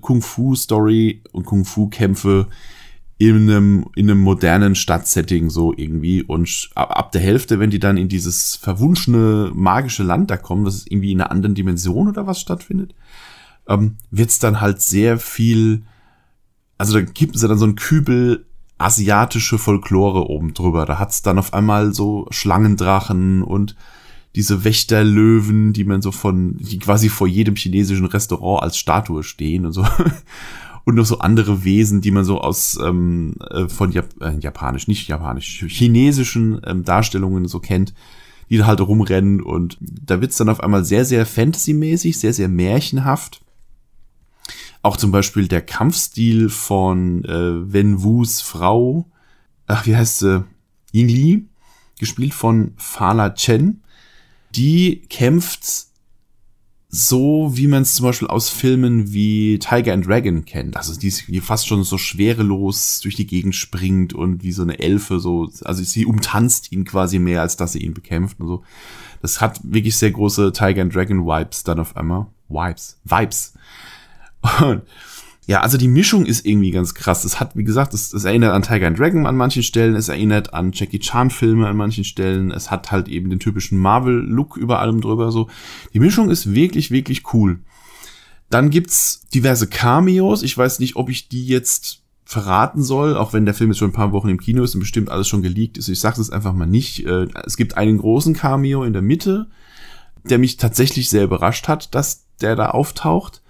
Kung 0.01 0.23
Fu 0.23 0.55
Story 0.55 1.23
und 1.33 1.45
Kung 1.45 1.65
Fu 1.65 1.89
Kämpfe, 1.89 2.49
in 3.17 3.49
einem, 3.49 3.87
in 3.95 4.11
einem 4.11 4.21
modernen 4.21 4.75
Stadtsetting 4.75 5.49
so 5.49 5.73
irgendwie. 5.77 6.23
Und 6.23 6.71
ab 6.75 7.13
der 7.13 7.21
Hälfte, 7.21 7.61
wenn 7.61 7.71
die 7.71 7.79
dann 7.79 7.97
in 7.97 8.09
dieses 8.09 8.57
verwunschene 8.57 9.53
magische 9.55 10.03
Land 10.03 10.31
da 10.31 10.37
kommen, 10.37 10.65
das 10.65 10.77
ist 10.77 10.91
irgendwie 10.91 11.13
in 11.13 11.21
einer 11.21 11.31
anderen 11.31 11.55
Dimension 11.55 12.09
oder 12.09 12.27
was 12.27 12.41
stattfindet, 12.41 12.95
ähm, 13.69 13.97
wird's 14.11 14.41
dann 14.41 14.61
halt 14.61 14.81
sehr 14.81 15.19
viel, 15.19 15.83
also 16.77 16.99
da 16.99 17.03
kippen 17.03 17.39
sie 17.39 17.49
dann 17.49 17.59
so 17.59 17.67
ein 17.67 17.77
Kübel 17.77 18.47
asiatische 18.79 19.59
Folklore 19.59 20.29
oben 20.29 20.53
drüber. 20.53 20.85
Da 20.85 20.99
hat's 20.99 21.23
dann 21.23 21.39
auf 21.39 21.55
einmal 21.55 21.95
so 21.95 22.27
Schlangendrachen 22.31 23.43
und 23.43 23.77
diese 24.35 24.65
Wächterlöwen, 24.65 25.73
die 25.73 25.85
man 25.85 26.03
so 26.03 26.11
von, 26.11 26.57
die 26.59 26.79
quasi 26.79 27.09
vor 27.09 27.27
jedem 27.27 27.57
chinesischen 27.57 28.07
Restaurant 28.07 28.63
als 28.63 28.77
Statue 28.77 29.23
stehen 29.23 29.67
und 29.67 29.73
so. 29.73 29.87
und 30.85 30.97
noch 30.97 31.07
so 31.07 31.19
andere 31.19 31.65
Wesen, 31.65 32.01
die 32.01 32.11
man 32.11 32.25
so 32.25 32.41
aus 32.41 32.79
ähm, 32.83 33.35
äh, 33.51 33.69
von 33.69 33.93
Jap 33.93 34.09
äh, 34.21 34.37
japanisch, 34.39 34.87
nicht 34.87 35.09
japanisch, 35.09 35.65
chinesischen 35.69 36.61
ähm, 36.67 36.85
Darstellungen 36.85 37.47
so 37.47 37.59
kennt, 37.59 37.95
die 38.51 38.59
da 38.59 38.67
halt 38.67 38.81
rumrennen 38.81 39.41
und 39.41 39.79
da 39.81 40.21
wird's 40.21 40.37
dann 40.37 40.51
auf 40.51 40.61
einmal 40.61 40.85
sehr, 40.85 41.05
sehr 41.05 41.25
Fantasy-mäßig, 41.25 42.19
sehr, 42.19 42.35
sehr 42.35 42.49
märchenhaft. 42.49 43.41
Auch 44.83 44.99
zum 44.99 45.13
Beispiel 45.13 45.49
der 45.49 45.63
Kampfstil 45.63 46.51
von 46.51 47.25
äh, 47.25 47.73
Wen 47.73 48.03
Wus 48.03 48.43
Frau, 48.43 49.07
ach, 49.67 49.87
wie 49.87 49.97
heißt 49.97 50.19
sie? 50.19 50.45
Ying 50.93 51.09
Li, 51.09 51.49
gespielt 51.99 52.35
von 52.35 52.75
Fala 52.77 53.31
Chen. 53.31 53.81
Die 54.55 55.03
kämpft 55.09 55.87
so, 56.97 57.51
wie 57.55 57.67
man 57.67 57.83
es 57.83 57.97
zum 57.97 58.07
Beispiel 58.07 58.29
aus 58.29 58.51
Filmen 58.51 59.13
wie 59.13 59.59
Tiger 59.59 59.93
and 59.93 60.07
Dragon 60.07 60.45
kennt. 60.45 60.77
Also 60.77 60.97
die, 60.97 61.13
die 61.27 61.41
fast 61.41 61.67
schon 61.67 61.83
so 61.83 61.99
schwerelos 61.99 63.01
durch 63.01 63.17
die 63.17 63.27
Gegend 63.27 63.57
springt 63.57 64.13
und 64.13 64.45
wie 64.45 64.53
so 64.53 64.63
eine 64.63 64.79
Elfe 64.79 65.19
so, 65.19 65.51
also 65.65 65.83
sie 65.83 66.07
umtanzt 66.07 66.71
ihn 66.71 66.85
quasi 66.85 67.19
mehr, 67.19 67.41
als 67.41 67.57
dass 67.57 67.73
sie 67.73 67.81
ihn 67.81 67.95
bekämpft 67.95 68.39
und 68.39 68.47
so. 68.47 68.63
Das 69.23 69.41
hat 69.41 69.59
wirklich 69.65 69.97
sehr 69.97 70.13
große 70.13 70.53
Tiger 70.53 70.83
and 70.83 70.95
Dragon 70.95 71.27
Vibes 71.27 71.65
dann 71.65 71.81
auf 71.81 71.97
einmal. 71.97 72.27
Vibes. 72.49 73.01
Vibes. 73.05 73.55
Und 74.61 74.83
ja, 75.47 75.61
also 75.61 75.77
die 75.77 75.89
Mischung 75.89 76.25
ist 76.25 76.47
irgendwie 76.47 76.71
ganz 76.71 76.95
krass. 76.95 77.25
Es 77.25 77.39
hat, 77.39 77.57
wie 77.57 77.65
gesagt, 77.65 77.93
es, 77.93 78.13
es 78.13 78.25
erinnert 78.25 78.53
an 78.53 78.63
Tiger 78.63 78.87
and 78.87 78.99
Dragon 78.99 79.27
an 79.27 79.37
manchen 79.37 79.63
Stellen, 79.63 79.95
es 79.95 80.09
erinnert 80.09 80.55
an 80.55 80.73
Jackie 80.73 81.01
Chan 81.01 81.31
Filme 81.31 81.67
an 81.69 81.77
manchen 81.77 82.05
Stellen, 82.05 82.51
es 82.51 82.71
hat 82.71 82.91
halt 82.91 83.09
eben 83.09 83.29
den 83.29 83.41
typischen 83.41 83.79
Marvel-Look 83.79 84.57
über 84.57 84.79
allem 84.79 85.01
drüber, 85.01 85.31
so. 85.31 85.49
Die 85.93 86.01
Mischung 86.01 86.31
ist 86.31 86.55
wirklich, 86.55 86.91
wirklich 86.91 87.35
cool. 87.35 87.61
Dann 88.49 88.71
gibt's 88.71 89.23
diverse 89.35 89.67
Cameos. 89.67 90.43
Ich 90.43 90.57
weiß 90.57 90.79
nicht, 90.79 90.97
ob 90.97 91.11
ich 91.11 91.29
die 91.29 91.47
jetzt 91.47 92.03
verraten 92.25 92.83
soll, 92.83 93.17
auch 93.17 93.33
wenn 93.33 93.45
der 93.45 93.55
Film 93.55 93.71
jetzt 93.71 93.79
schon 93.79 93.91
ein 93.91 93.95
paar 93.95 94.13
Wochen 94.13 94.29
im 94.29 94.41
Kino 94.41 94.63
ist 94.63 94.75
und 94.75 94.81
bestimmt 94.81 95.11
alles 95.11 95.29
schon 95.29 95.43
geleakt 95.43 95.77
ist. 95.77 95.89
Ich 95.89 96.01
sage 96.01 96.21
es 96.21 96.31
einfach 96.31 96.55
mal 96.55 96.67
nicht. 96.67 97.07
Äh, 97.07 97.27
es 97.45 97.57
gibt 97.57 97.77
einen 97.77 97.99
großen 97.99 98.35
Cameo 98.35 98.85
in 98.85 98.93
der 98.93 99.03
Mitte, 99.03 99.47
der 100.25 100.39
mich 100.39 100.57
tatsächlich 100.57 101.11
sehr 101.11 101.25
überrascht 101.25 101.69
hat, 101.69 101.95
dass 101.95 102.25
der 102.41 102.57
da 102.57 102.71
auftaucht. 102.71 103.43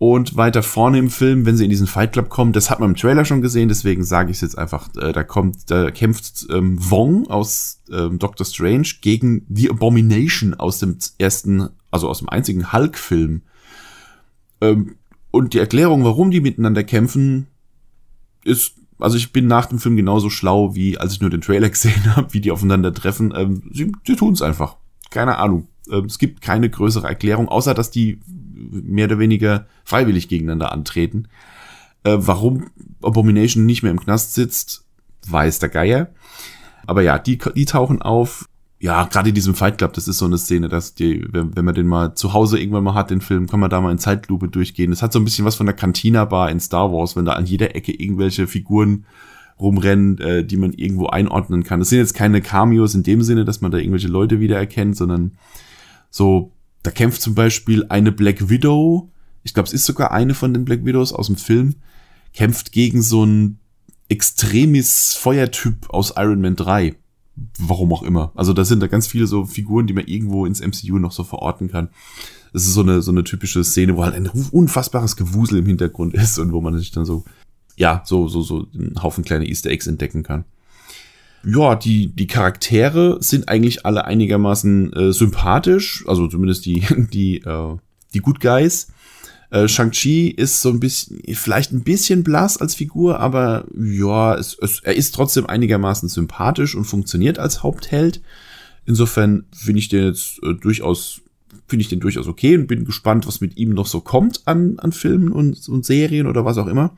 Und 0.00 0.34
weiter 0.34 0.62
vorne 0.62 0.98
im 0.98 1.10
Film, 1.10 1.44
wenn 1.44 1.58
sie 1.58 1.64
in 1.64 1.68
diesen 1.68 1.86
Fight 1.86 2.14
Club 2.14 2.30
kommen, 2.30 2.54
das 2.54 2.70
hat 2.70 2.80
man 2.80 2.88
im 2.88 2.96
Trailer 2.96 3.26
schon 3.26 3.42
gesehen, 3.42 3.68
deswegen 3.68 4.02
sage 4.02 4.30
ich 4.30 4.38
es 4.38 4.40
jetzt 4.40 4.56
einfach, 4.56 4.88
äh, 4.96 5.12
da 5.12 5.22
kommt, 5.24 5.70
da 5.70 5.90
kämpft 5.90 6.46
ähm, 6.48 6.78
Wong 6.90 7.26
aus 7.26 7.82
ähm, 7.92 8.18
Doctor 8.18 8.46
Strange 8.46 8.88
gegen 9.02 9.44
The 9.50 9.68
Abomination 9.68 10.54
aus 10.54 10.78
dem 10.78 10.96
ersten, 11.18 11.68
also 11.90 12.08
aus 12.08 12.20
dem 12.20 12.30
einzigen 12.30 12.72
Hulk-Film. 12.72 13.42
Ähm, 14.62 14.96
und 15.32 15.52
die 15.52 15.58
Erklärung, 15.58 16.02
warum 16.02 16.30
die 16.30 16.40
miteinander 16.40 16.82
kämpfen, 16.82 17.48
ist, 18.42 18.76
also 18.98 19.18
ich 19.18 19.32
bin 19.32 19.48
nach 19.48 19.66
dem 19.66 19.78
Film 19.78 19.96
genauso 19.96 20.30
schlau, 20.30 20.74
wie 20.74 20.96
als 20.96 21.12
ich 21.12 21.20
nur 21.20 21.28
den 21.28 21.42
Trailer 21.42 21.68
gesehen 21.68 22.16
habe, 22.16 22.32
wie 22.32 22.40
die 22.40 22.52
aufeinander 22.52 22.94
treffen. 22.94 23.34
Ähm, 23.36 23.64
sie 23.70 23.92
sie 24.06 24.16
tun 24.16 24.32
es 24.32 24.40
einfach. 24.40 24.76
Keine 25.10 25.36
Ahnung. 25.36 25.68
Ähm, 25.92 26.06
es 26.06 26.18
gibt 26.18 26.40
keine 26.40 26.70
größere 26.70 27.06
Erklärung, 27.06 27.48
außer 27.48 27.74
dass 27.74 27.90
die 27.90 28.18
mehr 28.70 29.06
oder 29.06 29.18
weniger 29.18 29.66
freiwillig 29.84 30.28
gegeneinander 30.28 30.72
antreten. 30.72 31.28
Äh, 32.04 32.16
warum 32.18 32.66
Abomination 33.02 33.66
nicht 33.66 33.82
mehr 33.82 33.92
im 33.92 34.00
Knast 34.00 34.34
sitzt, 34.34 34.84
weiß 35.26 35.58
der 35.58 35.68
Geier. 35.68 36.08
Aber 36.86 37.02
ja, 37.02 37.18
die, 37.18 37.38
die 37.38 37.64
tauchen 37.64 38.02
auf. 38.02 38.46
Ja, 38.82 39.04
gerade 39.04 39.28
in 39.28 39.34
diesem 39.34 39.54
Fight 39.54 39.76
Club, 39.76 39.92
das 39.92 40.08
ist 40.08 40.16
so 40.16 40.24
eine 40.24 40.38
Szene, 40.38 40.70
dass 40.70 40.94
die, 40.94 41.26
wenn, 41.30 41.54
wenn 41.54 41.66
man 41.66 41.74
den 41.74 41.86
mal 41.86 42.14
zu 42.14 42.32
Hause 42.32 42.58
irgendwann 42.58 42.84
mal 42.84 42.94
hat, 42.94 43.10
den 43.10 43.20
Film, 43.20 43.46
kann 43.46 43.60
man 43.60 43.68
da 43.68 43.80
mal 43.82 43.92
in 43.92 43.98
Zeitlupe 43.98 44.48
durchgehen. 44.48 44.90
Das 44.90 45.02
hat 45.02 45.12
so 45.12 45.18
ein 45.18 45.24
bisschen 45.24 45.44
was 45.44 45.56
von 45.56 45.66
der 45.66 45.74
Cantina-Bar 45.76 46.50
in 46.50 46.60
Star 46.60 46.90
Wars, 46.90 47.14
wenn 47.14 47.26
da 47.26 47.32
an 47.32 47.44
jeder 47.44 47.76
Ecke 47.76 47.92
irgendwelche 47.92 48.46
Figuren 48.46 49.04
rumrennen, 49.60 50.18
äh, 50.18 50.44
die 50.44 50.56
man 50.56 50.72
irgendwo 50.72 51.08
einordnen 51.08 51.62
kann. 51.62 51.80
Das 51.80 51.90
sind 51.90 51.98
jetzt 51.98 52.14
keine 52.14 52.40
Cameos 52.40 52.94
in 52.94 53.02
dem 53.02 53.22
Sinne, 53.22 53.44
dass 53.44 53.60
man 53.60 53.70
da 53.70 53.76
irgendwelche 53.76 54.08
Leute 54.08 54.40
wiedererkennt, 54.40 54.96
sondern 54.96 55.32
so 56.08 56.52
da 56.82 56.90
kämpft 56.90 57.20
zum 57.20 57.34
Beispiel 57.34 57.86
eine 57.88 58.12
Black 58.12 58.48
Widow, 58.48 59.10
ich 59.42 59.54
glaube, 59.54 59.66
es 59.66 59.72
ist 59.72 59.86
sogar 59.86 60.12
eine 60.12 60.34
von 60.34 60.52
den 60.52 60.64
Black 60.64 60.84
Widows 60.84 61.12
aus 61.12 61.26
dem 61.26 61.36
Film, 61.36 61.76
kämpft 62.32 62.72
gegen 62.72 63.02
so 63.02 63.22
einen 63.22 63.58
extremis 64.08 65.14
Feuertyp 65.14 65.90
aus 65.90 66.14
Iron 66.16 66.40
Man 66.40 66.56
3. 66.56 66.96
Warum 67.58 67.92
auch 67.92 68.02
immer. 68.02 68.32
Also 68.34 68.52
da 68.52 68.64
sind 68.64 68.80
da 68.80 68.86
ganz 68.86 69.06
viele 69.06 69.26
so 69.26 69.46
Figuren, 69.46 69.86
die 69.86 69.94
man 69.94 70.06
irgendwo 70.06 70.44
ins 70.44 70.60
MCU 70.60 70.98
noch 70.98 71.12
so 71.12 71.24
verorten 71.24 71.70
kann. 71.70 71.88
Das 72.52 72.64
ist 72.64 72.74
so 72.74 72.82
eine, 72.82 73.00
so 73.00 73.12
eine 73.12 73.24
typische 73.24 73.64
Szene, 73.64 73.96
wo 73.96 74.04
halt 74.04 74.14
ein 74.14 74.26
unfassbares 74.26 75.16
Gewusel 75.16 75.58
im 75.58 75.66
Hintergrund 75.66 76.14
ist 76.14 76.38
und 76.38 76.52
wo 76.52 76.60
man 76.60 76.76
sich 76.76 76.90
dann 76.90 77.04
so, 77.04 77.24
ja, 77.76 78.02
so, 78.04 78.28
so, 78.28 78.42
so 78.42 78.66
einen 78.74 79.02
Haufen 79.02 79.24
kleine 79.24 79.46
Easter 79.46 79.70
Eggs 79.70 79.86
entdecken 79.86 80.22
kann 80.22 80.44
ja, 81.44 81.74
die, 81.74 82.08
die 82.08 82.26
Charaktere 82.26 83.18
sind 83.20 83.48
eigentlich 83.48 83.86
alle 83.86 84.04
einigermaßen 84.04 84.92
äh, 84.92 85.12
sympathisch, 85.12 86.04
also 86.06 86.28
zumindest 86.28 86.66
die, 86.66 86.80
die, 87.12 87.38
äh, 87.38 87.76
die 88.14 88.20
Good 88.20 88.40
Guys. 88.40 88.88
Äh, 89.50 89.66
Shang-Chi 89.66 90.28
ist 90.28 90.60
so 90.60 90.68
ein 90.68 90.80
bisschen, 90.80 91.20
vielleicht 91.34 91.72
ein 91.72 91.82
bisschen 91.82 92.22
blass 92.22 92.56
als 92.56 92.74
Figur, 92.74 93.18
aber 93.18 93.64
ja, 93.76 94.34
es, 94.36 94.56
es, 94.60 94.80
er 94.80 94.94
ist 94.94 95.14
trotzdem 95.14 95.46
einigermaßen 95.46 96.08
sympathisch 96.08 96.74
und 96.74 96.84
funktioniert 96.84 97.38
als 97.38 97.62
Hauptheld. 97.62 98.20
Insofern 98.86 99.44
finde 99.52 99.80
ich 99.80 99.88
den 99.88 100.04
jetzt 100.04 100.40
äh, 100.42 100.54
durchaus, 100.54 101.22
finde 101.66 101.82
ich 101.82 101.88
den 101.88 102.00
durchaus 102.00 102.28
okay 102.28 102.56
und 102.56 102.68
bin 102.68 102.84
gespannt, 102.84 103.26
was 103.26 103.40
mit 103.40 103.56
ihm 103.56 103.70
noch 103.70 103.86
so 103.86 104.00
kommt 104.00 104.42
an, 104.44 104.78
an 104.78 104.92
Filmen 104.92 105.32
und, 105.32 105.68
und 105.68 105.84
Serien 105.84 106.26
oder 106.26 106.44
was 106.44 106.58
auch 106.58 106.66
immer. 106.66 106.96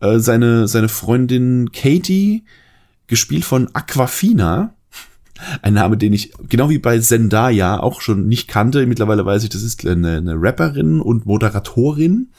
Äh, 0.00 0.18
seine, 0.18 0.68
seine 0.68 0.88
Freundin 0.88 1.72
Katie, 1.72 2.44
gespielt 3.06 3.44
von 3.44 3.68
Aquafina. 3.74 4.74
Ein 5.62 5.74
Name, 5.74 5.96
den 5.96 6.12
ich 6.12 6.32
genau 6.48 6.70
wie 6.70 6.78
bei 6.78 6.98
Zendaya 6.98 7.78
auch 7.78 8.00
schon 8.00 8.26
nicht 8.26 8.48
kannte. 8.48 8.86
Mittlerweile 8.86 9.26
weiß 9.26 9.44
ich, 9.44 9.50
das 9.50 9.62
ist 9.62 9.86
eine, 9.86 10.16
eine 10.16 10.34
Rapperin 10.36 11.00
und 11.00 11.26
Moderatorin. 11.26 12.30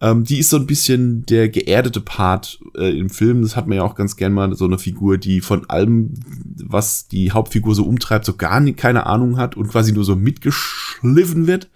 Ähm, 0.00 0.24
die 0.24 0.38
ist 0.38 0.50
so 0.50 0.56
ein 0.56 0.66
bisschen 0.66 1.24
der 1.26 1.48
geerdete 1.48 2.00
Part 2.00 2.60
äh, 2.76 2.96
im 2.96 3.08
Film. 3.08 3.42
Das 3.42 3.54
hat 3.56 3.68
man 3.68 3.76
ja 3.76 3.84
auch 3.84 3.94
ganz 3.94 4.16
gern 4.16 4.32
mal 4.32 4.54
so 4.54 4.64
eine 4.64 4.78
Figur, 4.78 5.16
die 5.16 5.40
von 5.40 5.70
allem, 5.70 6.14
was 6.64 7.06
die 7.06 7.30
Hauptfigur 7.30 7.74
so 7.74 7.84
umtreibt, 7.84 8.24
so 8.24 8.34
gar 8.34 8.60
nicht, 8.60 8.78
keine 8.78 9.06
Ahnung 9.06 9.36
hat 9.36 9.56
und 9.56 9.68
quasi 9.68 9.92
nur 9.92 10.04
so 10.04 10.16
mitgeschliffen 10.16 11.46
wird. 11.46 11.70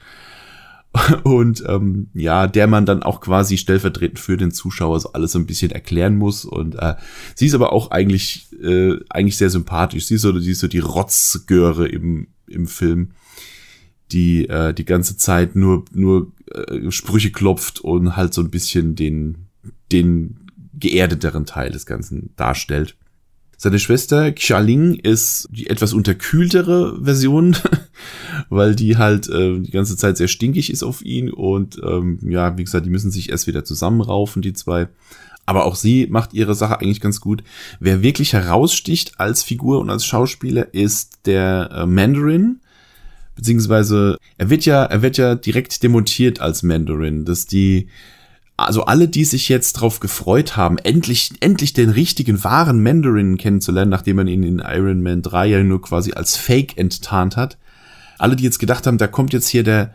und 1.24 1.64
ähm, 1.66 2.08
ja, 2.14 2.46
der 2.46 2.66
man 2.66 2.86
dann 2.86 3.02
auch 3.02 3.20
quasi 3.20 3.56
stellvertretend 3.56 4.18
für 4.18 4.36
den 4.36 4.50
Zuschauer 4.50 5.00
so 5.00 5.12
alles 5.12 5.32
so 5.32 5.38
ein 5.38 5.46
bisschen 5.46 5.70
erklären 5.70 6.16
muss. 6.16 6.44
Und 6.44 6.76
äh, 6.76 6.94
sie 7.34 7.46
ist 7.46 7.54
aber 7.54 7.72
auch 7.72 7.90
eigentlich, 7.90 8.48
äh, 8.62 8.94
eigentlich 9.08 9.36
sehr 9.36 9.50
sympathisch. 9.50 10.06
Sie 10.06 10.14
ist 10.14 10.22
so, 10.22 10.38
sie 10.38 10.52
ist 10.52 10.60
so 10.60 10.68
die 10.68 10.78
Rotzgöre 10.78 11.88
im, 11.88 12.28
im 12.46 12.66
Film, 12.66 13.12
die 14.12 14.48
äh, 14.48 14.72
die 14.72 14.84
ganze 14.84 15.16
Zeit 15.16 15.56
nur, 15.56 15.84
nur 15.92 16.32
äh, 16.52 16.90
Sprüche 16.90 17.30
klopft 17.30 17.80
und 17.80 18.16
halt 18.16 18.32
so 18.32 18.42
ein 18.42 18.50
bisschen 18.50 18.94
den, 18.94 19.46
den 19.92 20.36
geerdeteren 20.74 21.46
Teil 21.46 21.70
des 21.70 21.86
Ganzen 21.86 22.30
darstellt. 22.36 22.96
Seine 23.58 23.78
Schwester 23.78 24.32
Xialing 24.32 24.94
ist 24.94 25.48
die 25.50 25.68
etwas 25.68 25.94
unterkühltere 25.94 27.02
Version, 27.02 27.56
weil 28.50 28.74
die 28.74 28.98
halt 28.98 29.28
äh, 29.28 29.58
die 29.60 29.70
ganze 29.70 29.96
Zeit 29.96 30.18
sehr 30.18 30.28
stinkig 30.28 30.70
ist 30.70 30.82
auf 30.82 31.02
ihn 31.02 31.30
und 31.30 31.80
ähm, 31.82 32.18
ja, 32.22 32.56
wie 32.58 32.64
gesagt, 32.64 32.84
die 32.84 32.90
müssen 32.90 33.10
sich 33.10 33.30
erst 33.30 33.46
wieder 33.46 33.64
zusammenraufen, 33.64 34.42
die 34.42 34.52
zwei. 34.52 34.88
Aber 35.46 35.64
auch 35.64 35.76
sie 35.76 36.08
macht 36.08 36.34
ihre 36.34 36.54
Sache 36.54 36.80
eigentlich 36.80 37.00
ganz 37.00 37.20
gut. 37.20 37.44
Wer 37.80 38.02
wirklich 38.02 38.32
heraussticht 38.32 39.18
als 39.18 39.42
Figur 39.42 39.78
und 39.78 39.88
als 39.88 40.04
Schauspieler 40.04 40.74
ist 40.74 41.20
der 41.24 41.70
äh, 41.72 41.86
Mandarin. 41.86 42.60
Beziehungsweise 43.36 44.18
er 44.38 44.50
wird 44.50 44.64
ja, 44.64 44.84
er 44.84 45.02
wird 45.02 45.18
ja 45.18 45.34
direkt 45.34 45.82
demontiert 45.82 46.40
als 46.40 46.62
Mandarin, 46.62 47.24
dass 47.24 47.46
die, 47.46 47.88
also 48.56 48.84
alle, 48.84 49.08
die 49.08 49.24
sich 49.24 49.48
jetzt 49.48 49.74
drauf 49.74 50.00
gefreut 50.00 50.56
haben, 50.56 50.78
endlich, 50.78 51.32
endlich 51.40 51.74
den 51.74 51.90
richtigen, 51.90 52.42
wahren 52.42 52.82
Mandarin 52.82 53.36
kennenzulernen, 53.36 53.90
nachdem 53.90 54.16
man 54.16 54.28
ihn 54.28 54.42
in 54.42 54.60
Iron 54.60 55.02
Man 55.02 55.22
3 55.22 55.46
ja 55.46 55.62
nur 55.62 55.82
quasi 55.82 56.12
als 56.12 56.36
Fake 56.36 56.78
enttarnt 56.78 57.36
hat. 57.36 57.58
Alle, 58.18 58.34
die 58.34 58.44
jetzt 58.44 58.58
gedacht 58.58 58.86
haben, 58.86 58.96
da 58.96 59.08
kommt 59.08 59.34
jetzt 59.34 59.48
hier 59.48 59.62
der, 59.62 59.92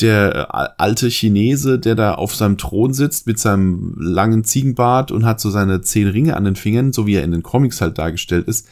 der 0.00 0.48
äh, 0.52 0.68
alte 0.78 1.08
Chinese, 1.08 1.78
der 1.78 1.94
da 1.94 2.14
auf 2.14 2.34
seinem 2.34 2.58
Thron 2.58 2.92
sitzt 2.92 3.28
mit 3.28 3.38
seinem 3.38 3.94
langen 3.96 4.42
Ziegenbart 4.42 5.12
und 5.12 5.24
hat 5.24 5.38
so 5.38 5.50
seine 5.50 5.80
zehn 5.80 6.08
Ringe 6.08 6.36
an 6.36 6.44
den 6.44 6.56
Fingern, 6.56 6.92
so 6.92 7.06
wie 7.06 7.14
er 7.14 7.22
in 7.22 7.30
den 7.30 7.44
Comics 7.44 7.80
halt 7.80 7.98
dargestellt 7.98 8.48
ist. 8.48 8.66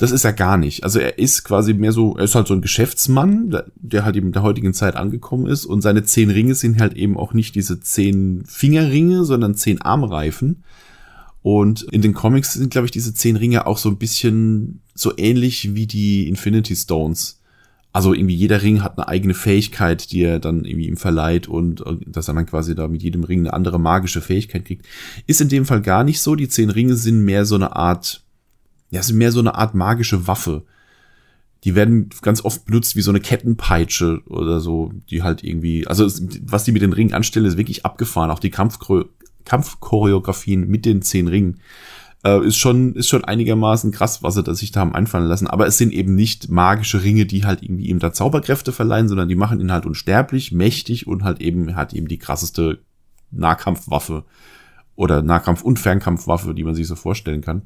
Das 0.00 0.10
ist 0.10 0.24
er 0.24 0.32
gar 0.32 0.56
nicht. 0.56 0.82
Also 0.82 0.98
er 0.98 1.18
ist 1.18 1.44
quasi 1.44 1.74
mehr 1.74 1.92
so, 1.92 2.16
er 2.16 2.24
ist 2.24 2.34
halt 2.34 2.48
so 2.48 2.54
ein 2.54 2.62
Geschäftsmann, 2.62 3.56
der 3.76 4.04
halt 4.04 4.16
eben 4.16 4.28
in 4.28 4.32
der 4.32 4.42
heutigen 4.42 4.72
Zeit 4.72 4.96
angekommen 4.96 5.46
ist 5.46 5.66
und 5.66 5.82
seine 5.82 6.02
zehn 6.04 6.30
Ringe 6.30 6.54
sind 6.54 6.80
halt 6.80 6.94
eben 6.94 7.16
auch 7.16 7.34
nicht 7.34 7.54
diese 7.54 7.80
zehn 7.80 8.44
Fingerringe, 8.46 9.24
sondern 9.24 9.54
zehn 9.54 9.80
Armreifen. 9.80 10.64
Und 11.42 11.82
in 11.82 12.02
den 12.02 12.14
Comics 12.14 12.54
sind, 12.54 12.70
glaube 12.70 12.86
ich, 12.86 12.90
diese 12.90 13.14
zehn 13.14 13.36
Ringe 13.36 13.66
auch 13.66 13.78
so 13.78 13.88
ein 13.88 13.98
bisschen 13.98 14.80
so 14.94 15.12
ähnlich 15.16 15.74
wie 15.74 15.86
die 15.86 16.28
Infinity 16.28 16.76
Stones 16.76 17.40
also 17.92 18.14
irgendwie 18.14 18.34
jeder 18.34 18.62
Ring 18.62 18.82
hat 18.82 18.98
eine 18.98 19.08
eigene 19.08 19.34
Fähigkeit, 19.34 20.12
die 20.12 20.22
er 20.22 20.38
dann 20.38 20.64
irgendwie 20.64 20.86
ihm 20.86 20.96
verleiht 20.96 21.48
und, 21.48 21.82
dass 22.06 22.28
er 22.28 22.34
dann 22.34 22.46
quasi 22.46 22.74
da 22.74 22.86
mit 22.86 23.02
jedem 23.02 23.24
Ring 23.24 23.40
eine 23.40 23.52
andere 23.52 23.80
magische 23.80 24.20
Fähigkeit 24.20 24.64
kriegt. 24.64 24.86
Ist 25.26 25.40
in 25.40 25.48
dem 25.48 25.64
Fall 25.64 25.80
gar 25.80 26.04
nicht 26.04 26.20
so. 26.20 26.36
Die 26.36 26.48
zehn 26.48 26.70
Ringe 26.70 26.94
sind 26.94 27.24
mehr 27.24 27.44
so 27.44 27.56
eine 27.56 27.74
Art, 27.74 28.22
ja, 28.90 29.02
sind 29.02 29.18
mehr 29.18 29.32
so 29.32 29.40
eine 29.40 29.54
Art 29.54 29.74
magische 29.74 30.26
Waffe. 30.26 30.64
Die 31.64 31.74
werden 31.74 32.08
ganz 32.22 32.44
oft 32.44 32.64
benutzt 32.64 32.96
wie 32.96 33.02
so 33.02 33.10
eine 33.10 33.20
Kettenpeitsche 33.20 34.22
oder 34.26 34.60
so, 34.60 34.92
die 35.10 35.22
halt 35.22 35.44
irgendwie, 35.44 35.86
also 35.86 36.06
was 36.42 36.64
die 36.64 36.72
mit 36.72 36.82
den 36.82 36.92
Ringen 36.92 37.12
anstellen, 37.12 37.46
ist 37.46 37.58
wirklich 37.58 37.84
abgefahren. 37.84 38.30
Auch 38.30 38.38
die 38.38 38.50
Kampfchoreografien 38.50 40.68
mit 40.68 40.86
den 40.86 41.02
zehn 41.02 41.28
Ringen 41.28 41.60
äh, 42.24 42.46
ist 42.46 42.56
schon, 42.56 42.94
ist 42.94 43.08
schon 43.08 43.24
einigermaßen 43.24 43.92
krass, 43.92 44.22
was 44.22 44.34
sie 44.34 44.54
sich 44.54 44.72
da 44.72 44.80
haben 44.80 44.94
einfallen 44.94 45.26
lassen. 45.26 45.46
Aber 45.46 45.66
es 45.66 45.78
sind 45.78 45.92
eben 45.92 46.14
nicht 46.14 46.48
magische 46.48 47.02
Ringe, 47.02 47.26
die 47.26 47.44
halt 47.44 47.62
irgendwie 47.62 47.88
ihm 47.88 47.98
da 47.98 48.12
Zauberkräfte 48.12 48.72
verleihen, 48.72 49.08
sondern 49.08 49.28
die 49.28 49.36
machen 49.36 49.60
ihn 49.60 49.72
halt 49.72 49.86
unsterblich, 49.86 50.52
mächtig 50.52 51.06
und 51.06 51.24
halt 51.24 51.40
eben, 51.40 51.76
hat 51.76 51.92
eben 51.92 52.08
die 52.08 52.18
krasseste 52.18 52.80
Nahkampfwaffe 53.30 54.24
oder 54.96 55.22
Nahkampf- 55.22 55.62
und 55.62 55.78
Fernkampfwaffe, 55.78 56.54
die 56.54 56.64
man 56.64 56.74
sich 56.74 56.86
so 56.86 56.94
vorstellen 56.94 57.40
kann. 57.40 57.62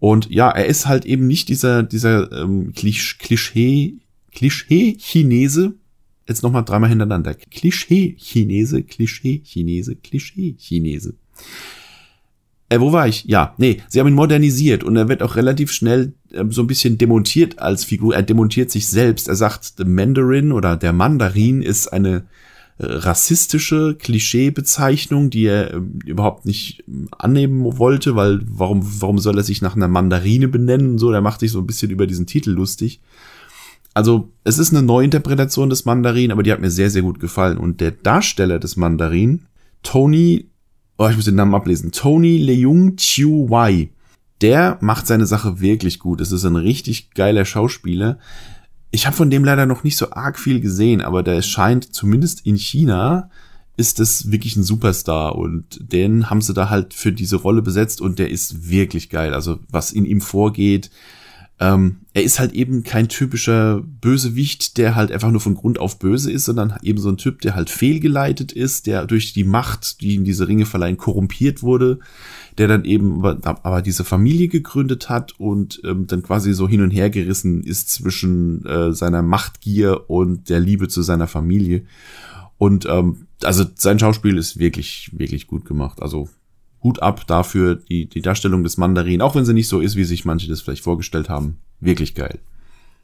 Und 0.00 0.30
ja, 0.30 0.50
er 0.50 0.66
ist 0.66 0.86
halt 0.86 1.04
eben 1.04 1.26
nicht 1.26 1.48
dieser, 1.48 1.82
dieser 1.82 2.32
ähm, 2.32 2.72
Klischee, 2.72 3.98
Klischee-Chinese. 4.32 5.74
Jetzt 6.26 6.42
nochmal 6.42 6.64
dreimal 6.64 6.88
hintereinander. 6.88 7.34
Klischee-Chinese, 7.34 8.82
Klischee-Chinese, 8.82 9.96
Klischee-Chinese. 9.96 11.14
Äh, 12.70 12.80
wo 12.80 12.92
war 12.92 13.08
ich? 13.08 13.24
Ja, 13.24 13.54
nee, 13.58 13.82
sie 13.88 14.00
haben 14.00 14.08
ihn 14.08 14.14
modernisiert 14.14 14.84
und 14.84 14.96
er 14.96 15.08
wird 15.08 15.22
auch 15.22 15.36
relativ 15.36 15.70
schnell 15.70 16.14
äh, 16.32 16.44
so 16.48 16.62
ein 16.62 16.66
bisschen 16.66 16.96
demontiert 16.96 17.58
als 17.58 17.84
Figur. 17.84 18.14
Er 18.14 18.22
demontiert 18.22 18.70
sich 18.70 18.88
selbst. 18.88 19.28
Er 19.28 19.36
sagt, 19.36 19.74
the 19.76 19.84
Mandarin 19.84 20.50
oder 20.52 20.76
der 20.76 20.94
Mandarin 20.94 21.60
ist 21.60 21.88
eine 21.88 22.24
rassistische 22.82 23.96
Klischeebezeichnung, 23.98 25.30
die 25.30 25.44
er 25.44 25.74
äh, 25.74 25.80
überhaupt 26.06 26.46
nicht 26.46 26.80
äh, 26.80 27.06
annehmen 27.18 27.78
wollte, 27.78 28.16
weil 28.16 28.40
warum, 28.44 28.80
warum 29.00 29.18
soll 29.18 29.38
er 29.38 29.44
sich 29.44 29.62
nach 29.62 29.76
einer 29.76 29.88
Mandarine 29.88 30.48
benennen? 30.48 30.98
So, 30.98 31.10
der 31.10 31.20
macht 31.20 31.40
sich 31.40 31.52
so 31.52 31.58
ein 31.60 31.66
bisschen 31.66 31.90
über 31.90 32.06
diesen 32.06 32.26
Titel 32.26 32.50
lustig. 32.50 33.00
Also, 33.92 34.30
es 34.44 34.58
ist 34.58 34.72
eine 34.72 34.82
Neuinterpretation 34.82 35.68
des 35.68 35.84
Mandarin, 35.84 36.30
aber 36.30 36.42
die 36.42 36.52
hat 36.52 36.60
mir 36.60 36.70
sehr, 36.70 36.90
sehr 36.90 37.02
gut 37.02 37.20
gefallen. 37.20 37.58
Und 37.58 37.80
der 37.80 37.90
Darsteller 37.90 38.58
des 38.58 38.76
Mandarin, 38.76 39.46
Tony 39.82 40.50
oh, 41.00 41.08
ich 41.08 41.16
muss 41.16 41.24
den 41.24 41.34
Namen 41.34 41.54
ablesen, 41.54 41.92
Tony 41.92 42.36
Leung 42.36 42.96
Chiu 42.96 43.48
Wai. 43.48 43.90
Der 44.42 44.78
macht 44.80 45.06
seine 45.06 45.26
Sache 45.26 45.60
wirklich 45.60 45.98
gut. 45.98 46.20
Es 46.20 46.30
ist 46.30 46.44
ein 46.44 46.56
richtig 46.56 47.14
geiler 47.14 47.46
Schauspieler. 47.46 48.18
Ich 48.90 49.06
habe 49.06 49.16
von 49.16 49.30
dem 49.30 49.44
leider 49.44 49.66
noch 49.66 49.84
nicht 49.84 49.96
so 49.96 50.10
arg 50.10 50.38
viel 50.38 50.60
gesehen, 50.60 51.00
aber 51.00 51.22
der 51.22 51.42
scheint 51.42 51.94
zumindest 51.94 52.44
in 52.46 52.56
China 52.56 53.30
ist 53.76 53.98
es 53.98 54.30
wirklich 54.30 54.56
ein 54.56 54.62
Superstar 54.62 55.36
und 55.36 55.78
den 55.80 56.28
haben 56.28 56.42
sie 56.42 56.52
da 56.52 56.68
halt 56.68 56.92
für 56.92 57.12
diese 57.12 57.36
Rolle 57.36 57.62
besetzt 57.62 58.02
und 58.02 58.18
der 58.18 58.28
ist 58.28 58.68
wirklich 58.68 59.08
geil. 59.08 59.32
Also 59.32 59.58
was 59.70 59.92
in 59.92 60.04
ihm 60.04 60.20
vorgeht, 60.20 60.90
ähm, 61.60 61.96
er 62.14 62.22
ist 62.22 62.40
halt 62.40 62.54
eben 62.54 62.84
kein 62.84 63.08
typischer 63.08 63.82
Bösewicht, 63.82 64.78
der 64.78 64.94
halt 64.94 65.12
einfach 65.12 65.30
nur 65.30 65.42
von 65.42 65.54
Grund 65.54 65.78
auf 65.78 65.98
böse 65.98 66.32
ist, 66.32 66.46
sondern 66.46 66.74
eben 66.82 66.98
so 66.98 67.10
ein 67.10 67.18
Typ, 67.18 67.42
der 67.42 67.54
halt 67.54 67.68
fehlgeleitet 67.68 68.50
ist, 68.50 68.86
der 68.86 69.04
durch 69.04 69.34
die 69.34 69.44
Macht, 69.44 70.00
die 70.00 70.14
in 70.14 70.24
diese 70.24 70.48
Ringe 70.48 70.64
verleihen, 70.64 70.96
korrumpiert 70.96 71.62
wurde, 71.62 71.98
der 72.56 72.66
dann 72.66 72.86
eben 72.86 73.22
aber 73.22 73.82
diese 73.82 74.04
Familie 74.04 74.48
gegründet 74.48 75.10
hat 75.10 75.38
und 75.38 75.82
ähm, 75.84 76.06
dann 76.06 76.22
quasi 76.22 76.54
so 76.54 76.66
hin 76.66 76.80
und 76.80 76.90
her 76.90 77.10
gerissen 77.10 77.62
ist 77.62 77.90
zwischen 77.90 78.64
äh, 78.64 78.92
seiner 78.94 79.22
Machtgier 79.22 80.08
und 80.08 80.48
der 80.48 80.60
Liebe 80.60 80.88
zu 80.88 81.02
seiner 81.02 81.26
Familie. 81.26 81.84
Und 82.56 82.86
ähm, 82.86 83.26
also 83.42 83.64
sein 83.74 83.98
Schauspiel 83.98 84.38
ist 84.38 84.58
wirklich, 84.58 85.10
wirklich 85.12 85.46
gut 85.46 85.66
gemacht. 85.66 86.00
Also 86.00 86.30
Hut 86.82 87.02
ab 87.02 87.26
dafür, 87.26 87.76
die, 87.76 88.06
die 88.06 88.22
Darstellung 88.22 88.62
des 88.62 88.76
Mandarin, 88.76 89.20
auch 89.20 89.34
wenn 89.34 89.44
sie 89.44 89.54
nicht 89.54 89.68
so 89.68 89.80
ist, 89.80 89.96
wie 89.96 90.04
sich 90.04 90.24
manche 90.24 90.48
das 90.48 90.60
vielleicht 90.60 90.82
vorgestellt 90.82 91.28
haben. 91.28 91.58
Wirklich 91.80 92.14
geil. 92.14 92.38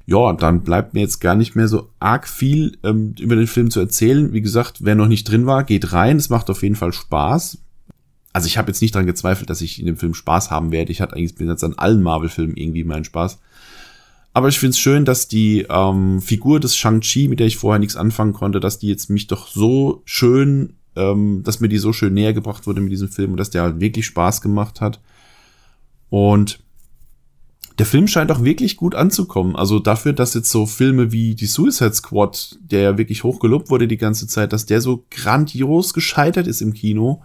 Ja, 0.07 0.33
dann 0.33 0.63
bleibt 0.63 0.95
mir 0.95 1.01
jetzt 1.01 1.21
gar 1.21 1.35
nicht 1.35 1.57
mehr 1.57 1.67
so 1.67 1.91
arg 1.99 2.29
viel 2.29 2.79
ähm, 2.85 3.15
über 3.19 3.35
den 3.35 3.49
Film 3.49 3.71
zu 3.71 3.81
erzählen. 3.81 4.33
Wie 4.33 4.41
gesagt, 4.41 4.79
wer 4.85 4.95
noch 4.95 5.09
nicht 5.09 5.25
drin 5.25 5.47
war, 5.47 5.65
geht 5.65 5.93
rein. 5.93 6.17
Es 6.17 6.31
macht 6.31 6.49
auf 6.49 6.63
jeden 6.63 6.77
Fall 6.77 6.93
Spaß. 6.93 7.59
Also 8.33 8.47
ich 8.47 8.57
habe 8.57 8.69
jetzt 8.69 8.83
nicht 8.83 8.95
dran 8.95 9.07
gezweifelt, 9.07 9.51
dass 9.51 9.63
ich 9.63 9.81
in 9.81 9.87
dem 9.87 9.97
Film 9.97 10.15
Spaß 10.15 10.51
haben 10.51 10.71
werde. 10.71 10.93
Ich 10.93 11.01
hatte 11.01 11.17
eigentlich 11.17 11.35
bis 11.35 11.49
jetzt 11.49 11.65
an 11.65 11.75
allen 11.77 12.03
Marvel-Filmen 12.03 12.57
irgendwie 12.57 12.85
meinen 12.85 13.05
Spaß. 13.05 13.39
Aber 14.33 14.49
ich 14.49 14.59
finde 14.59 14.73
es 14.73 14.79
schön, 14.79 15.07
dass 15.07 15.27
die 15.27 15.67
ähm, 15.69 16.21
Figur 16.21 16.61
des 16.61 16.77
Shang-Chi, 16.77 17.29
mit 17.29 17.41
der 17.41 17.47
ich 17.47 17.57
vorher 17.57 17.79
nichts 17.79 17.97
anfangen 17.97 18.35
konnte, 18.35 18.61
dass 18.61 18.79
die 18.79 18.89
jetzt 18.89 19.11
mich 19.11 19.27
doch 19.27 19.49
so 19.49 20.03
schön 20.05 20.75
ähm, 20.97 21.43
dass 21.45 21.61
mir 21.61 21.69
die 21.69 21.79
so 21.79 21.93
schön 21.93 22.15
näher 22.15 22.33
gebracht 22.33 22.67
wurde 22.67 22.81
mit 22.81 22.93
diesem 22.93 23.09
Film 23.09 23.33
und 23.33 23.37
dass 23.37 23.51
der 23.51 23.63
halt 23.63 23.81
wirklich 23.81 24.07
Spaß 24.07 24.41
gemacht 24.41 24.81
hat. 24.81 25.01
Und 26.09 26.61
der 27.79 27.87
Film 27.87 28.09
scheint 28.09 28.33
auch 28.33 28.43
wirklich 28.43 28.77
gut 28.77 28.95
anzukommen. 28.95 29.55
Also 29.55 29.79
dafür, 29.79 30.13
dass 30.15 30.35
jetzt 30.35 30.51
so 30.51 30.67
Filme 30.67 31.13
wie 31.13 31.35
die 31.35 31.47
Suicide 31.47 31.93
Squad, 31.93 32.59
der 32.61 32.81
ja 32.81 32.99
wirklich 32.99 33.23
hochgelobt 33.23 33.71
wurde 33.71 33.87
die 33.87 33.99
ganze 33.99 34.27
Zeit, 34.27 34.53
dass 34.53 34.67
der 34.67 34.81
so 34.81 35.05
grandios 35.11 35.93
gescheitert 35.93 36.47
ist 36.47 36.63
im 36.63 36.73
Kino, 36.73 37.23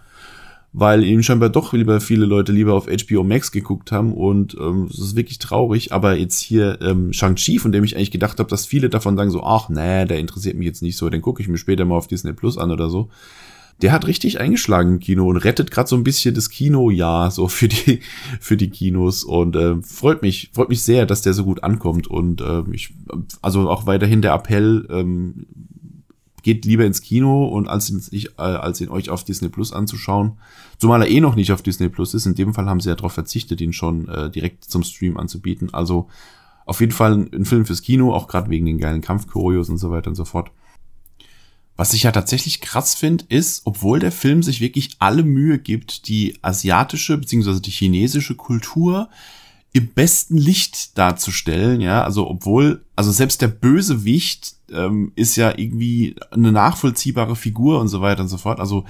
weil 0.73 1.03
ihn 1.05 1.23
scheinbar 1.23 1.49
doch 1.49 1.71
lieber 1.71 2.01
viele 2.01 2.25
Leute 2.25 2.51
lieber 2.51 2.73
auf 2.73 2.87
HBO 2.87 3.23
Max 3.23 3.51
geguckt 3.51 3.91
haben 3.91 4.13
und 4.13 4.55
ähm, 4.59 4.87
das 4.89 4.99
ist 4.99 5.15
wirklich 5.15 5.39
traurig. 5.39 5.93
Aber 5.93 6.15
jetzt 6.17 6.39
hier 6.39 6.79
ähm, 6.81 7.13
Shang-Chi, 7.13 7.59
von 7.59 7.71
dem 7.71 7.85
ich 7.85 7.95
eigentlich 7.95 8.11
gedacht 8.11 8.39
habe, 8.39 8.49
dass 8.49 8.65
viele 8.65 8.89
davon 8.89 9.15
sagen 9.15 9.31
so, 9.31 9.43
ach 9.43 9.69
nee, 9.69 10.05
der 10.05 10.19
interessiert 10.19 10.57
mich 10.57 10.67
jetzt 10.67 10.81
nicht 10.81 10.97
so, 10.97 11.09
den 11.09 11.21
gucke 11.21 11.41
ich 11.41 11.47
mir 11.47 11.57
später 11.57 11.85
mal 11.85 11.95
auf 11.95 12.07
Disney 12.07 12.33
Plus 12.33 12.57
an 12.57 12.71
oder 12.71 12.89
so 12.89 13.09
der 13.81 13.91
hat 13.91 14.07
richtig 14.07 14.39
eingeschlagen 14.39 14.93
im 14.93 14.99
Kino 14.99 15.27
und 15.27 15.37
rettet 15.37 15.71
gerade 15.71 15.89
so 15.89 15.95
ein 15.95 16.03
bisschen 16.03 16.35
das 16.35 16.49
Kinojahr 16.49 17.31
so 17.31 17.47
für 17.47 17.67
die 17.67 18.01
für 18.39 18.57
die 18.57 18.69
Kinos 18.69 19.23
und 19.23 19.55
äh, 19.55 19.75
freut 19.81 20.21
mich 20.21 20.51
freut 20.53 20.69
mich 20.69 20.83
sehr, 20.83 21.05
dass 21.05 21.21
der 21.21 21.33
so 21.33 21.43
gut 21.43 21.63
ankommt 21.63 22.07
und 22.07 22.41
äh, 22.41 22.63
ich 22.71 22.93
also 23.41 23.69
auch 23.69 23.85
weiterhin 23.85 24.21
der 24.21 24.33
Appell 24.33 24.87
ähm, 24.89 25.45
geht 26.43 26.65
lieber 26.65 26.85
ins 26.85 27.01
Kino 27.01 27.45
und 27.45 27.67
als 27.67 27.89
ihn, 27.89 28.01
ich, 28.11 28.37
äh, 28.37 28.41
als 28.41 28.81
ihn 28.81 28.89
euch 28.89 29.09
auf 29.09 29.23
Disney 29.23 29.49
Plus 29.49 29.73
anzuschauen, 29.73 30.33
zumal 30.77 31.01
er 31.01 31.09
eh 31.09 31.21
noch 31.21 31.35
nicht 31.35 31.51
auf 31.51 31.61
Disney 31.61 31.89
Plus 31.89 32.13
ist. 32.13 32.25
In 32.25 32.35
dem 32.35 32.53
Fall 32.53 32.65
haben 32.65 32.79
sie 32.79 32.89
ja 32.89 32.95
darauf 32.95 33.13
verzichtet, 33.13 33.61
ihn 33.61 33.73
schon 33.73 34.07
äh, 34.07 34.29
direkt 34.29 34.65
zum 34.65 34.83
Stream 34.83 35.17
anzubieten. 35.17 35.73
Also 35.73 36.07
auf 36.65 36.79
jeden 36.79 36.91
Fall 36.91 37.13
ein, 37.13 37.29
ein 37.33 37.45
Film 37.45 37.65
fürs 37.65 37.81
Kino, 37.81 38.13
auch 38.13 38.27
gerade 38.27 38.49
wegen 38.49 38.65
den 38.65 38.79
geilen 38.79 39.01
Kampfchoreos 39.01 39.69
und 39.69 39.77
so 39.77 39.91
weiter 39.91 40.09
und 40.09 40.15
so 40.15 40.25
fort. 40.25 40.51
Was 41.77 41.93
ich 41.93 42.03
ja 42.03 42.11
tatsächlich 42.11 42.61
krass 42.61 42.95
finde, 42.95 43.25
ist, 43.29 43.61
obwohl 43.65 43.99
der 43.99 44.11
Film 44.11 44.43
sich 44.43 44.61
wirklich 44.61 44.91
alle 44.99 45.23
Mühe 45.23 45.57
gibt, 45.57 46.07
die 46.07 46.37
asiatische 46.41 47.17
bzw. 47.17 47.59
die 47.59 47.71
chinesische 47.71 48.35
Kultur 48.35 49.09
im 49.73 49.87
besten 49.87 50.37
Licht 50.37 50.97
darzustellen, 50.97 51.79
ja, 51.79 52.03
also 52.03 52.29
obwohl, 52.29 52.83
also 52.95 53.11
selbst 53.11 53.41
der 53.41 53.47
Bösewicht 53.47 54.55
ähm, 54.71 55.13
ist 55.15 55.37
ja 55.37 55.57
irgendwie 55.57 56.15
eine 56.31 56.51
nachvollziehbare 56.51 57.37
Figur 57.37 57.79
und 57.79 57.87
so 57.87 58.01
weiter 58.01 58.21
und 58.21 58.27
so 58.27 58.37
fort. 58.37 58.59
Also 58.59 58.85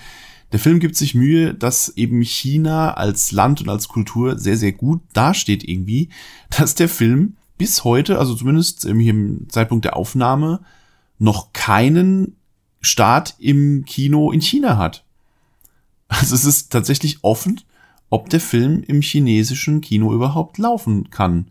der 0.51 0.59
Film 0.59 0.79
gibt 0.79 0.95
sich 0.95 1.15
Mühe, 1.15 1.53
dass 1.53 1.89
eben 1.89 2.21
China 2.21 2.95
als 2.95 3.31
Land 3.31 3.61
und 3.61 3.69
als 3.69 3.87
Kultur 3.87 4.37
sehr, 4.39 4.57
sehr 4.57 4.71
gut 4.71 5.01
dasteht 5.13 5.67
irgendwie, 5.67 6.09
dass 6.49 6.75
der 6.75 6.89
Film 6.89 7.37
bis 7.57 7.83
heute, 7.83 8.17
also 8.17 8.33
zumindest 8.33 8.85
im 8.85 9.47
Zeitpunkt 9.49 9.85
der 9.85 9.95
Aufnahme, 9.95 10.61
noch 11.19 11.53
keinen 11.53 12.37
Start 12.81 13.35
im 13.39 13.85
Kino 13.85 14.31
in 14.31 14.41
China 14.41 14.77
hat. 14.77 15.05
Also 16.07 16.35
es 16.35 16.45
ist 16.45 16.71
tatsächlich 16.71 17.19
offen 17.23 17.61
ob 18.11 18.29
der 18.29 18.41
Film 18.41 18.83
im 18.85 19.01
chinesischen 19.01 19.81
Kino 19.81 20.13
überhaupt 20.13 20.59
laufen 20.59 21.09
kann. 21.09 21.47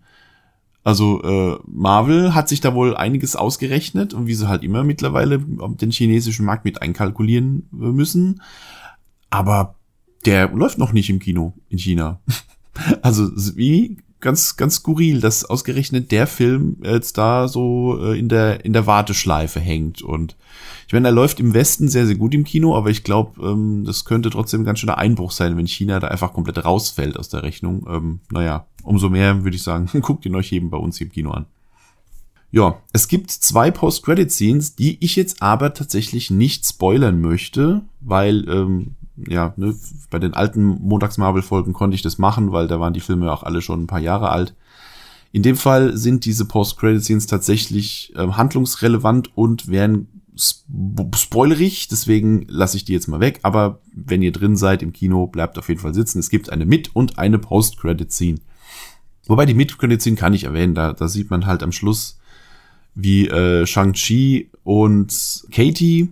Also 0.85 1.23
äh, 1.23 1.59
Marvel 1.67 2.35
hat 2.35 2.49
sich 2.49 2.61
da 2.61 2.75
wohl 2.75 2.95
einiges 2.97 3.35
ausgerechnet 3.35 4.15
und 4.15 4.27
wie 4.27 4.35
sie 4.35 4.47
halt 4.47 4.63
immer 4.63 4.85
mittlerweile 4.85 5.39
den 5.39 5.91
chinesischen 5.91 6.45
Markt 6.45 6.67
mit 6.67 6.81
einkalkulieren 6.81 7.69
äh, 7.73 7.87
müssen. 7.87 8.43
Aber 9.31 9.75
der 10.27 10.49
läuft 10.51 10.77
noch 10.77 10.93
nicht 10.93 11.09
im 11.11 11.19
Kino 11.19 11.55
in 11.69 11.79
China. 11.79 12.21
Also 13.03 13.29
wie 13.57 13.99
ganz 14.21 14.57
ganz 14.57 14.77
skurril, 14.77 15.21
dass 15.21 15.45
ausgerechnet 15.45 16.13
der 16.13 16.27
Film 16.27 16.77
jetzt 16.83 17.19
da 17.19 17.49
so 17.49 17.99
äh, 18.03 18.19
in 18.19 18.29
der 18.29 18.65
in 18.65 18.73
der 18.73 18.87
Warteschleife 18.87 19.61
hängt 19.61 20.03
und 20.03 20.37
ich 20.91 20.93
meine, 20.93 21.07
er 21.07 21.13
läuft 21.13 21.39
im 21.39 21.55
Westen 21.55 21.87
sehr, 21.87 22.05
sehr 22.05 22.17
gut 22.17 22.35
im 22.35 22.43
Kino, 22.43 22.77
aber 22.77 22.91
ich 22.91 23.05
glaube, 23.05 23.41
ähm, 23.47 23.85
das 23.85 24.05
könnte 24.05 24.29
trotzdem 24.29 24.63
ein 24.63 24.65
ganz 24.65 24.81
schöner 24.81 24.99
Einbruch 24.99 25.31
sein, 25.31 25.57
wenn 25.57 25.69
China 25.69 26.01
da 26.01 26.09
einfach 26.09 26.33
komplett 26.33 26.65
rausfällt 26.65 27.17
aus 27.17 27.29
der 27.29 27.45
Rechnung. 27.45 27.87
Ähm, 27.89 28.19
naja, 28.33 28.67
umso 28.83 29.09
mehr 29.09 29.45
würde 29.45 29.57
ich 29.57 29.63
sagen, 29.63 29.89
guckt 30.03 30.27
ihn 30.27 30.35
euch 30.35 30.51
eben 30.51 30.69
bei 30.69 30.79
uns 30.79 30.99
hier 30.99 31.07
im 31.07 31.13
Kino 31.13 31.31
an. 31.31 31.47
Ja, 32.51 32.83
es 32.93 33.07
gibt 33.07 33.31
zwei 33.31 33.71
Post-Credit-Scenes, 33.71 34.75
die 34.75 34.99
ich 34.99 35.15
jetzt 35.15 35.41
aber 35.41 35.75
tatsächlich 35.75 36.33
nicht 36.33 36.67
spoilern 36.67 37.21
möchte, 37.21 37.83
weil, 38.01 38.49
ähm, 38.49 38.97
ja, 39.29 39.55
ne, 39.57 39.75
bei 40.11 40.19
den 40.19 40.35
alten 40.35 40.65
Montags-Marvel-Folgen 40.65 41.73
konnte 41.73 41.95
ich 41.95 42.03
das 42.03 42.19
machen, 42.19 42.53
weil 42.53 42.69
da 42.69 42.81
waren 42.81 42.93
die 42.93 43.01
Filme 43.01 43.33
auch 43.33 43.43
alle 43.43 43.63
schon 43.63 43.83
ein 43.83 43.87
paar 43.87 44.01
Jahre 44.01 44.31
alt. 44.31 44.55
In 45.33 45.43
dem 45.43 45.57
Fall 45.57 45.97
sind 45.97 46.25
diese 46.25 46.45
Post-Credit-Scenes 46.45 47.27
tatsächlich 47.27 48.13
äh, 48.17 48.27
handlungsrelevant 48.27 49.37
und 49.37 49.69
werden 49.69 50.09
spoilerig, 51.15 51.89
deswegen 51.89 52.47
lasse 52.49 52.77
ich 52.77 52.85
die 52.85 52.93
jetzt 52.93 53.09
mal 53.09 53.21
weg. 53.21 53.41
Aber 53.43 53.81
wenn 53.95 54.23
ihr 54.23 54.33
drin 54.33 54.57
seid 54.57 54.83
im 54.83 54.93
Kino, 54.93 55.27
bleibt 55.27 55.59
auf 55.59 55.69
jeden 55.69 55.81
Fall 55.81 55.95
sitzen. 55.95 56.19
Es 56.19 56.31
gibt 56.31 56.51
eine 56.51 56.67
Mit- 56.67 56.95
und 56.95 57.19
eine 57.19 57.39
Post-Credit-Scene. 57.39 58.39
Wobei 59.27 59.47
die 59.47 59.55
Mid-Credit-Scene 59.55 60.17
kann 60.17 60.35
ich 60.35 60.45
erwähnen, 60.45 60.75
da, 60.75 60.93
da 60.93 61.09
sieht 61.09 61.31
man 61.31 61.47
halt 61.47 61.63
am 61.63 61.73
Schluss, 61.73 62.19
wie 62.95 63.29
äh, 63.29 63.67
Shang-Chi 63.67 64.51
und 64.65 65.45
Katie 65.53 66.09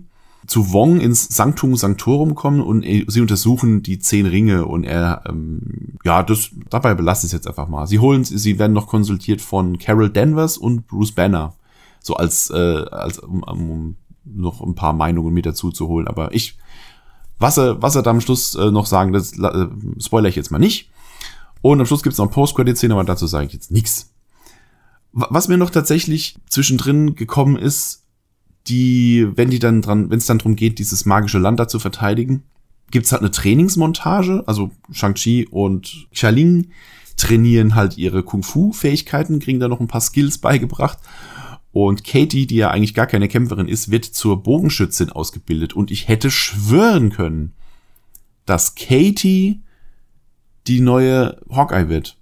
zu 0.49 0.73
Wong 0.73 0.99
ins 0.99 1.27
Sanctum 1.27 1.75
Sanctorum 1.75 2.33
kommen 2.33 2.59
und 2.59 2.83
sie 2.83 3.21
untersuchen 3.21 3.83
die 3.83 3.99
zehn 3.99 4.25
Ringe 4.25 4.65
und 4.65 4.83
er, 4.83 5.21
ähm, 5.29 5.99
ja, 6.03 6.23
das 6.23 6.49
dabei 6.71 6.95
belasse 6.95 7.27
ich 7.27 7.29
es 7.29 7.33
jetzt 7.33 7.47
einfach 7.47 7.67
mal. 7.67 7.85
Sie 7.85 7.99
holen, 7.99 8.23
sie 8.23 8.57
werden 8.57 8.73
noch 8.73 8.87
konsultiert 8.87 9.41
von 9.41 9.77
Carol 9.77 10.09
Danvers 10.09 10.57
und 10.57 10.87
Bruce 10.87 11.11
Banner, 11.11 11.53
so 11.99 12.15
als, 12.15 12.49
äh, 12.49 12.55
als 12.89 13.19
um, 13.19 13.43
um 13.43 13.95
noch 14.25 14.61
ein 14.61 14.73
paar 14.73 14.93
Meinungen 14.93 15.35
mit 15.35 15.45
dazu 15.45 15.69
zu 15.69 15.87
holen. 15.87 16.07
Aber 16.07 16.33
ich, 16.33 16.57
was 17.37 17.59
er, 17.59 17.79
was 17.83 17.95
er 17.95 18.01
da 18.01 18.09
am 18.09 18.21
Schluss 18.21 18.55
äh, 18.55 18.71
noch 18.71 18.87
sagen, 18.87 19.13
das 19.13 19.37
äh, 19.37 19.67
spoiler 19.99 20.29
ich 20.29 20.35
jetzt 20.35 20.49
mal 20.49 20.57
nicht. 20.57 20.89
Und 21.61 21.79
am 21.79 21.85
Schluss 21.85 22.01
gibt 22.01 22.13
es 22.13 22.17
noch 22.17 22.25
eine 22.25 22.33
Post-Credit-Szene, 22.33 22.95
aber 22.95 23.03
dazu 23.03 23.27
sage 23.27 23.45
ich 23.45 23.53
jetzt 23.53 23.69
nichts. 23.69 24.13
Was 25.11 25.47
mir 25.47 25.57
noch 25.57 25.69
tatsächlich 25.69 26.39
zwischendrin 26.49 27.13
gekommen 27.13 27.55
ist, 27.55 28.03
die, 28.67 29.27
wenn 29.35 29.49
die 29.49 29.59
dann 29.59 29.81
dran, 29.81 30.09
wenn 30.09 30.19
es 30.19 30.25
dann 30.25 30.37
darum 30.37 30.55
geht, 30.55 30.79
dieses 30.79 31.05
magische 31.05 31.39
Land 31.39 31.59
da 31.59 31.67
zu 31.67 31.79
verteidigen, 31.79 32.43
gibt's 32.91 33.11
halt 33.11 33.21
eine 33.21 33.31
Trainingsmontage. 33.31 34.43
Also 34.45 34.71
Shang-Chi 34.91 35.47
und 35.49 36.07
Xialing 36.11 36.69
trainieren 37.17 37.75
halt 37.75 37.97
ihre 37.97 38.23
Kung-Fu-Fähigkeiten, 38.23 39.39
kriegen 39.39 39.59
da 39.59 39.67
noch 39.67 39.79
ein 39.79 39.87
paar 39.87 40.01
Skills 40.01 40.37
beigebracht. 40.37 40.99
Und 41.71 42.03
Katie, 42.03 42.47
die 42.47 42.55
ja 42.55 42.71
eigentlich 42.71 42.93
gar 42.93 43.07
keine 43.07 43.27
Kämpferin 43.27 43.67
ist, 43.67 43.91
wird 43.91 44.05
zur 44.05 44.41
Bogenschützin 44.41 45.11
ausgebildet. 45.11 45.73
Und 45.73 45.91
ich 45.91 46.07
hätte 46.07 46.31
schwören 46.31 47.11
können, 47.11 47.53
dass 48.45 48.75
Katie 48.75 49.61
die 50.67 50.81
neue 50.81 51.39
Hawkeye 51.49 51.89
wird. 51.89 52.17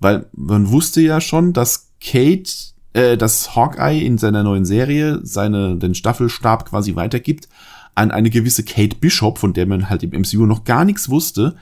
Weil 0.00 0.26
man 0.32 0.70
wusste 0.70 1.00
ja 1.00 1.20
schon, 1.20 1.52
dass 1.52 1.92
Kate, 2.00 2.50
äh, 2.92 3.16
dass 3.16 3.56
Hawkeye 3.56 4.04
in 4.04 4.18
seiner 4.18 4.42
neuen 4.42 4.64
Serie 4.64 5.20
seine, 5.22 5.76
den 5.76 5.94
Staffelstab 5.94 6.68
quasi 6.68 6.94
weitergibt 6.94 7.48
an 7.94 8.10
eine 8.10 8.30
gewisse 8.30 8.64
Kate 8.64 8.96
Bishop, 8.96 9.38
von 9.38 9.52
der 9.52 9.66
man 9.66 9.90
halt 9.90 10.02
im 10.02 10.10
MCU 10.10 10.46
noch 10.46 10.64
gar 10.64 10.84
nichts 10.84 11.08
wusste. 11.08 11.56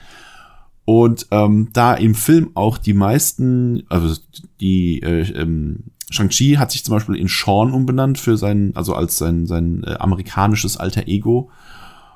Und 0.85 1.27
ähm, 1.31 1.69
da 1.73 1.93
im 1.93 2.15
Film 2.15 2.51
auch 2.53 2.77
die 2.77 2.93
meisten, 2.93 3.83
also 3.89 4.19
die 4.59 5.01
äh, 5.01 5.21
ähm, 5.39 5.91
Shang-Chi 6.09 6.55
hat 6.55 6.71
sich 6.71 6.83
zum 6.83 6.95
Beispiel 6.95 7.15
in 7.15 7.27
Sean 7.27 7.71
umbenannt 7.71 8.19
für 8.19 8.37
sein, 8.37 8.71
also 8.75 8.93
als 8.95 9.17
sein, 9.17 9.45
sein 9.45 9.83
äh, 9.85 9.93
amerikanisches 9.99 10.77
alter 10.77 11.07
Ego. 11.07 11.49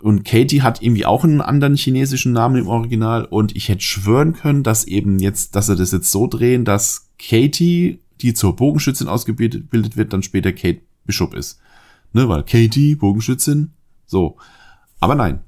Und 0.01 0.25
Katie 0.25 0.61
hat 0.61 0.81
irgendwie 0.81 1.05
auch 1.05 1.23
einen 1.23 1.41
anderen 1.41 1.75
chinesischen 1.75 2.33
Namen 2.33 2.57
im 2.57 2.67
Original. 2.67 3.25
Und 3.25 3.55
ich 3.55 3.69
hätte 3.69 3.81
schwören 3.81 4.33
können, 4.33 4.63
dass 4.63 4.85
eben 4.85 5.19
jetzt, 5.19 5.55
dass 5.55 5.69
er 5.69 5.75
das 5.75 5.91
jetzt 5.91 6.11
so 6.11 6.27
drehen, 6.27 6.65
dass 6.65 7.09
Katie, 7.17 7.99
die 8.21 8.33
zur 8.33 8.55
Bogenschützin 8.55 9.07
ausgebildet 9.07 9.71
wird, 9.71 10.13
dann 10.13 10.23
später 10.23 10.53
Kate 10.53 10.81
Bishop 11.05 11.33
ist. 11.33 11.59
Ne, 12.13 12.29
weil 12.29 12.43
Katie, 12.43 12.95
Bogenschützin, 12.95 13.73
so. 14.05 14.37
Aber 14.99 15.15
nein. 15.15 15.41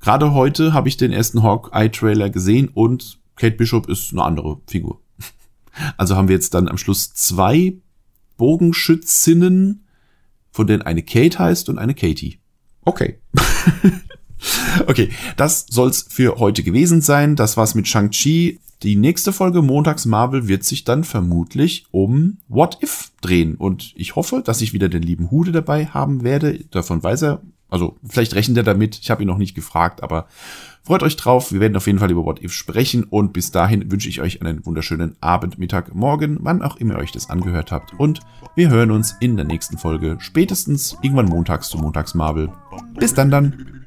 Gerade 0.00 0.32
heute 0.32 0.72
habe 0.72 0.88
ich 0.88 0.96
den 0.96 1.12
ersten 1.12 1.42
Hawkeye-Trailer 1.42 2.30
gesehen 2.30 2.68
und 2.68 3.18
Kate 3.36 3.56
Bishop 3.56 3.88
ist 3.88 4.12
eine 4.12 4.22
andere 4.22 4.60
Figur. 4.66 5.00
Also 5.96 6.16
haben 6.16 6.26
wir 6.26 6.34
jetzt 6.34 6.54
dann 6.54 6.66
am 6.68 6.76
Schluss 6.76 7.14
zwei 7.14 7.76
Bogenschützinnen, 8.36 9.86
von 10.50 10.66
denen 10.66 10.82
eine 10.82 11.04
Kate 11.04 11.38
heißt 11.38 11.68
und 11.68 11.78
eine 11.78 11.94
Katie. 11.94 12.40
Okay. 12.84 13.20
okay, 14.86 15.10
das 15.36 15.66
soll's 15.68 16.06
für 16.08 16.38
heute 16.38 16.64
gewesen 16.64 17.00
sein. 17.00 17.36
Das 17.36 17.56
war's 17.56 17.76
mit 17.76 17.86
Shang-Chi. 17.86 18.58
Die 18.82 18.96
nächste 18.96 19.32
Folge 19.32 19.62
Montags 19.62 20.06
Marvel 20.06 20.46
wird 20.46 20.64
sich 20.64 20.84
dann 20.84 21.04
vermutlich 21.04 21.86
um 21.90 22.38
What 22.48 22.78
If 22.82 23.10
drehen. 23.20 23.56
Und 23.56 23.92
ich 23.96 24.14
hoffe, 24.14 24.42
dass 24.44 24.60
ich 24.60 24.72
wieder 24.72 24.88
den 24.88 25.02
lieben 25.02 25.30
Hude 25.30 25.52
dabei 25.52 25.86
haben 25.86 26.22
werde. 26.22 26.64
Davon 26.70 27.02
weiß 27.02 27.22
er. 27.22 27.42
Also, 27.70 27.96
vielleicht 28.08 28.34
rechnet 28.34 28.56
er 28.56 28.62
damit. 28.62 28.98
Ich 28.98 29.10
habe 29.10 29.22
ihn 29.22 29.26
noch 29.26 29.36
nicht 29.36 29.54
gefragt, 29.54 30.02
aber 30.02 30.26
Freut 30.88 31.02
euch 31.02 31.16
drauf. 31.16 31.52
Wir 31.52 31.60
werden 31.60 31.76
auf 31.76 31.86
jeden 31.86 31.98
Fall 31.98 32.10
über 32.10 32.24
What 32.24 32.42
If 32.42 32.54
sprechen 32.54 33.04
und 33.04 33.34
bis 33.34 33.50
dahin 33.50 33.92
wünsche 33.92 34.08
ich 34.08 34.22
euch 34.22 34.40
einen 34.40 34.64
wunderschönen 34.64 35.16
Abend, 35.20 35.58
Mittag, 35.58 35.94
Morgen, 35.94 36.38
wann 36.40 36.62
auch 36.62 36.76
immer 36.76 36.94
ihr 36.94 37.00
euch 37.00 37.12
das 37.12 37.28
angehört 37.28 37.72
habt. 37.72 37.92
Und 37.98 38.20
wir 38.54 38.70
hören 38.70 38.90
uns 38.90 39.14
in 39.20 39.36
der 39.36 39.44
nächsten 39.44 39.76
Folge, 39.76 40.16
spätestens 40.18 40.96
irgendwann 41.02 41.26
montags 41.26 41.68
zu 41.68 41.76
Montags 41.76 42.14
Marvel. 42.14 42.48
Bis 42.98 43.12
dann 43.12 43.30
dann. 43.30 43.77